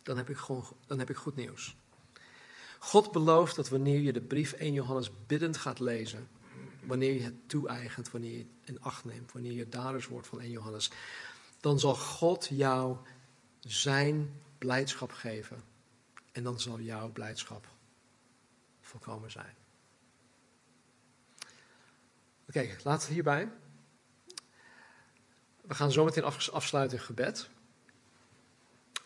[0.04, 1.76] dan heb ik, gewoon, dan heb ik goed nieuws.
[2.80, 6.28] God belooft dat wanneer je de brief 1 Johannes biddend gaat lezen,
[6.84, 10.42] wanneer je het toe-eigent, wanneer je het in acht neemt, wanneer je daders wordt van
[10.42, 10.92] 1 Johannes,
[11.60, 12.98] dan zal God jou
[13.60, 15.75] zijn blijdschap geven.
[16.36, 17.68] En dan zal jouw blijdschap
[18.82, 19.56] volkomen zijn.
[22.48, 23.52] Oké, laten we hierbij.
[25.62, 27.50] We gaan zo meteen afsluiten in gebed.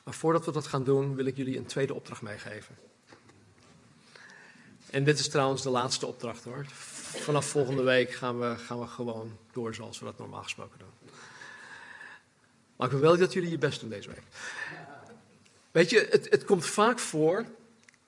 [0.03, 2.75] Maar voordat we dat gaan doen, wil ik jullie een tweede opdracht meegeven.
[4.89, 6.65] En dit is trouwens de laatste opdracht hoor.
[6.65, 11.11] Vanaf volgende week gaan we, gaan we gewoon door zoals we dat normaal gesproken doen.
[12.75, 14.23] Maar ik wil wel dat jullie je best doen deze week.
[15.71, 17.45] Weet je, het, het komt vaak voor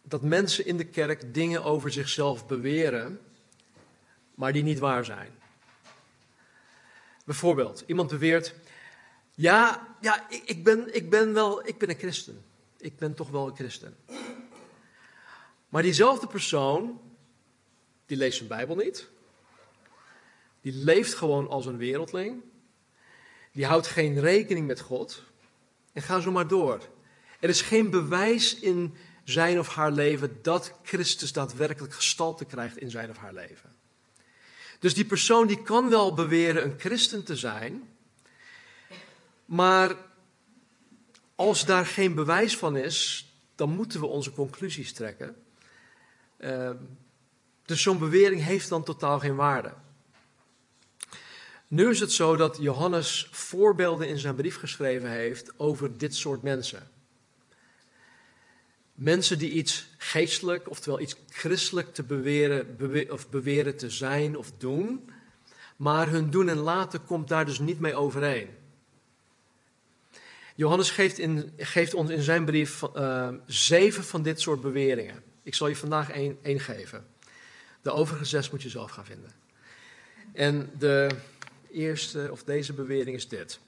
[0.01, 3.19] dat mensen in de kerk dingen over zichzelf beweren,
[4.35, 5.31] maar die niet waar zijn.
[7.25, 8.55] Bijvoorbeeld, iemand beweert:
[9.35, 12.43] Ja, ja ik, ik, ben, ik ben wel ik ben een christen.
[12.77, 13.95] Ik ben toch wel een christen.
[15.69, 17.01] Maar diezelfde persoon,
[18.05, 19.07] die leest zijn Bijbel niet.
[20.61, 22.41] Die leeft gewoon als een wereldling.
[23.51, 25.23] Die houdt geen rekening met God.
[25.93, 26.89] En ga zo maar door.
[27.41, 32.89] Er is geen bewijs in zijn of haar leven dat Christus daadwerkelijk gestalte krijgt in
[32.89, 33.69] zijn of haar leven.
[34.79, 37.89] Dus die persoon die kan wel beweren een christen te zijn,
[39.45, 39.95] maar
[41.35, 45.35] als daar geen bewijs van is, dan moeten we onze conclusies trekken.
[46.37, 46.75] Ehm,
[47.65, 49.73] dus zo'n bewering heeft dan totaal geen waarde.
[51.67, 56.41] Nu is het zo dat Johannes voorbeelden in zijn brief geschreven heeft over dit soort
[56.41, 56.89] mensen.
[58.93, 62.77] Mensen die iets geestelijk, oftewel iets christelijk te beweren,
[63.09, 65.09] of beweren te zijn of doen,
[65.75, 68.49] maar hun doen en laten komt daar dus niet mee overeen.
[70.55, 75.23] Johannes geeft, in, geeft ons in zijn brief uh, zeven van dit soort beweringen.
[75.43, 77.05] Ik zal je vandaag één, één geven.
[77.81, 79.31] De overige zes moet je zelf gaan vinden.
[80.33, 81.09] En de
[81.71, 83.59] eerste, of deze bewering is dit.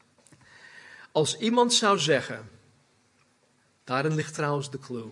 [1.12, 2.50] Als iemand zou zeggen,
[3.84, 5.12] daarin ligt trouwens de clue,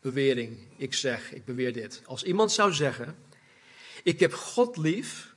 [0.00, 2.02] bewering, ik zeg, ik beweer dit.
[2.04, 3.16] Als iemand zou zeggen,
[4.02, 5.34] ik heb God lief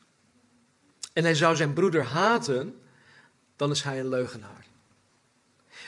[1.13, 2.81] en hij zou zijn broeder haten,
[3.55, 4.65] dan is hij een leugenaar.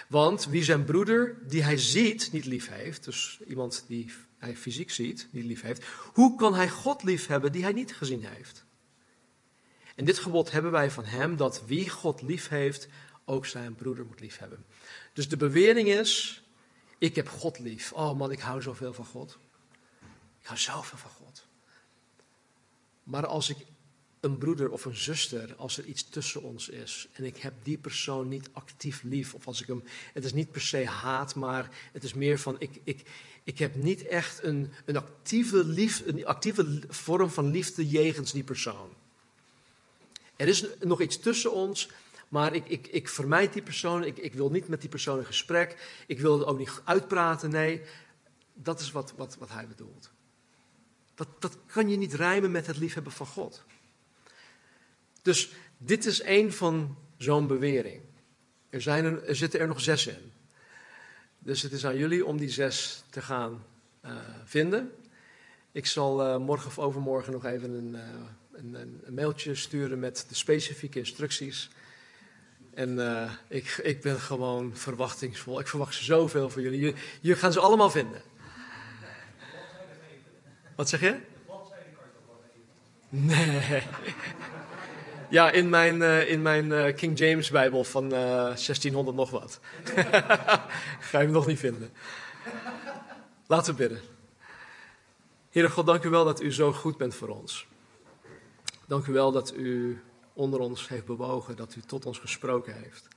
[0.07, 4.91] Want wie zijn broeder die hij ziet niet lief heeft, dus iemand die hij fysiek
[4.91, 5.84] ziet, niet lief heeft,
[6.14, 8.66] hoe kan hij God lief hebben die hij niet gezien heeft?
[9.95, 12.88] En dit gebod hebben wij van hem dat wie God lief heeft,
[13.26, 14.66] ook zijn broeder moet lief hebben.
[15.14, 16.43] Dus de bewering is,
[17.04, 17.91] ik heb God lief.
[17.91, 19.38] Oh man, ik hou zoveel van God.
[20.41, 21.45] Ik hou zoveel van God.
[23.04, 23.58] Maar als ik
[24.20, 27.78] een broeder of een zuster, als er iets tussen ons is en ik heb die
[27.78, 29.84] persoon niet actief lief, of als ik hem,
[30.14, 33.10] het is niet per se haat, maar het is meer van, ik, ik,
[33.43, 38.43] ik heb niet echt een, een, actieve lief, een actieve vorm van liefde jegens die
[38.43, 38.89] persoon.
[40.36, 41.89] Er is nog iets tussen ons,
[42.34, 45.26] maar ik, ik, ik vermijd die persoon, ik, ik wil niet met die persoon in
[45.26, 47.82] gesprek, ik wil het ook niet uitpraten, nee,
[48.54, 50.12] dat is wat, wat, wat hij bedoelt.
[51.16, 53.64] Dat, dat kan je niet rijmen met het liefhebben van God.
[55.22, 58.02] Dus dit is één van zo'n bewering.
[58.70, 60.32] Er, zijn er, zitten er nog zes in.
[61.40, 63.66] Dus het is aan jullie om die zes te gaan
[64.06, 64.12] uh,
[64.44, 64.92] vinden.
[65.72, 68.02] Ik zal uh, morgen of overmorgen nog even een, uh,
[68.52, 71.70] een, een, mailtje sturen met de specifieke instructies.
[72.76, 72.99] En
[73.47, 75.59] ik, ik ben gewoon verwachtingsvol.
[75.59, 76.95] Ik verwacht zoveel van jullie.
[77.21, 78.21] Jullie, gaan ze allemaal vinden.
[80.76, 81.19] Wat zeg je?
[83.09, 83.84] Nee.
[85.34, 89.30] Ja, in mijn, uh, in mijn uh, King James Bijbel van uh, eh, 1600 nog
[89.30, 89.59] wat.
[90.99, 91.89] Ga je hem nog niet vinden.
[93.47, 94.01] Laten we bidden.
[95.49, 97.67] Heere God, dank u wel dat u zo goed bent voor ons.
[98.88, 100.01] Dank u wel dat u
[100.34, 103.08] onder ons heeft bewogen, dat u tot ons gesproken heeft.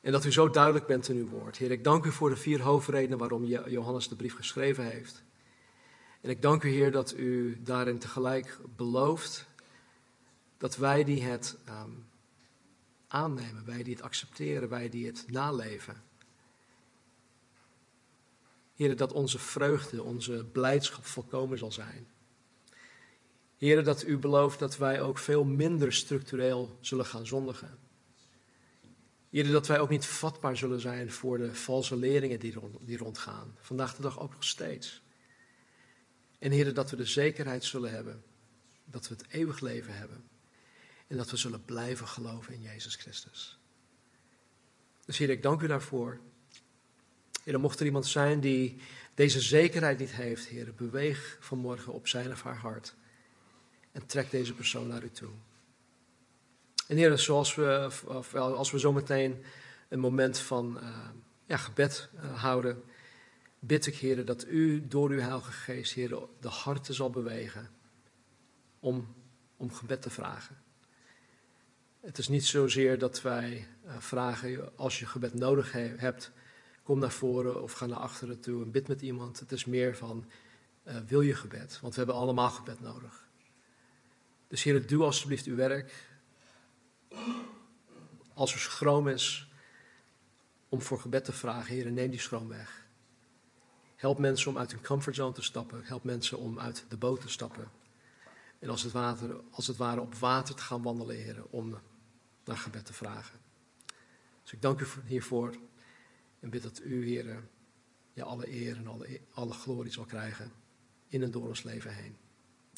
[0.00, 1.56] En dat u zo duidelijk bent in uw woord.
[1.56, 5.22] Heer, ik dank u voor de vier hoofdredenen waarom Johannes de brief geschreven heeft.
[6.20, 9.48] En ik dank u, Heer, dat u daarin tegelijk belooft
[10.58, 12.06] dat wij die het um,
[13.08, 16.02] aannemen, wij die het accepteren, wij die het naleven.
[18.74, 22.08] Heren, dat onze vreugde, onze blijdschap volkomen zal zijn.
[23.60, 27.78] Heren, dat u belooft dat wij ook veel minder structureel zullen gaan zondigen.
[29.30, 33.56] Heren, dat wij ook niet vatbaar zullen zijn voor de valse leringen die, die rondgaan.
[33.60, 35.02] Vandaag de dag ook nog steeds.
[36.38, 38.22] En heren, dat we de zekerheid zullen hebben
[38.84, 40.24] dat we het eeuwig leven hebben.
[41.06, 43.58] En dat we zullen blijven geloven in Jezus Christus.
[45.04, 46.20] Dus Heer, ik dank u daarvoor.
[47.44, 48.80] Heer, mocht er iemand zijn die
[49.14, 52.94] deze zekerheid niet heeft, Heer, beweeg vanmorgen op zijn of haar hart.
[53.92, 55.30] En trek deze persoon naar u toe.
[56.88, 57.90] En Heer, zoals we,
[58.34, 59.44] als we zometeen
[59.88, 61.08] een moment van uh,
[61.46, 62.82] ja, gebed uh, houden,
[63.58, 67.70] bid ik, Heer, dat u door uw Heilige Geest, Heer, de harten zal bewegen
[68.80, 69.14] om,
[69.56, 70.56] om gebed te vragen.
[72.00, 76.32] Het is niet zozeer dat wij uh, vragen, als je gebed nodig he hebt,
[76.82, 79.40] kom naar voren of ga naar achteren toe en bid met iemand.
[79.40, 80.24] Het is meer van,
[81.06, 81.78] wil je gebed?
[81.80, 83.28] Want we hebben allemaal gebed nodig.
[84.50, 85.92] Dus Heer, doe alsjeblieft uw werk.
[88.34, 89.50] Als er schroom is
[90.68, 92.86] om voor gebed te vragen, Heer, neem die schroom weg.
[93.96, 95.84] Help mensen om uit hun comfortzone te stappen.
[95.84, 97.70] Help mensen om uit de boot te stappen.
[98.58, 101.78] En als het, water, als het ware op water te gaan wandelen, Heer, om
[102.44, 103.38] naar gebed te vragen.
[104.42, 105.56] Dus ik dank u hiervoor
[106.40, 107.48] en bid dat u, Heer,
[108.12, 110.52] ja, alle eer en alle, alle glorie zal krijgen
[111.08, 112.16] in en door ons leven heen.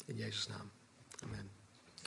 [0.05, 0.71] In Jezus' naam.
[1.23, 1.62] Amen.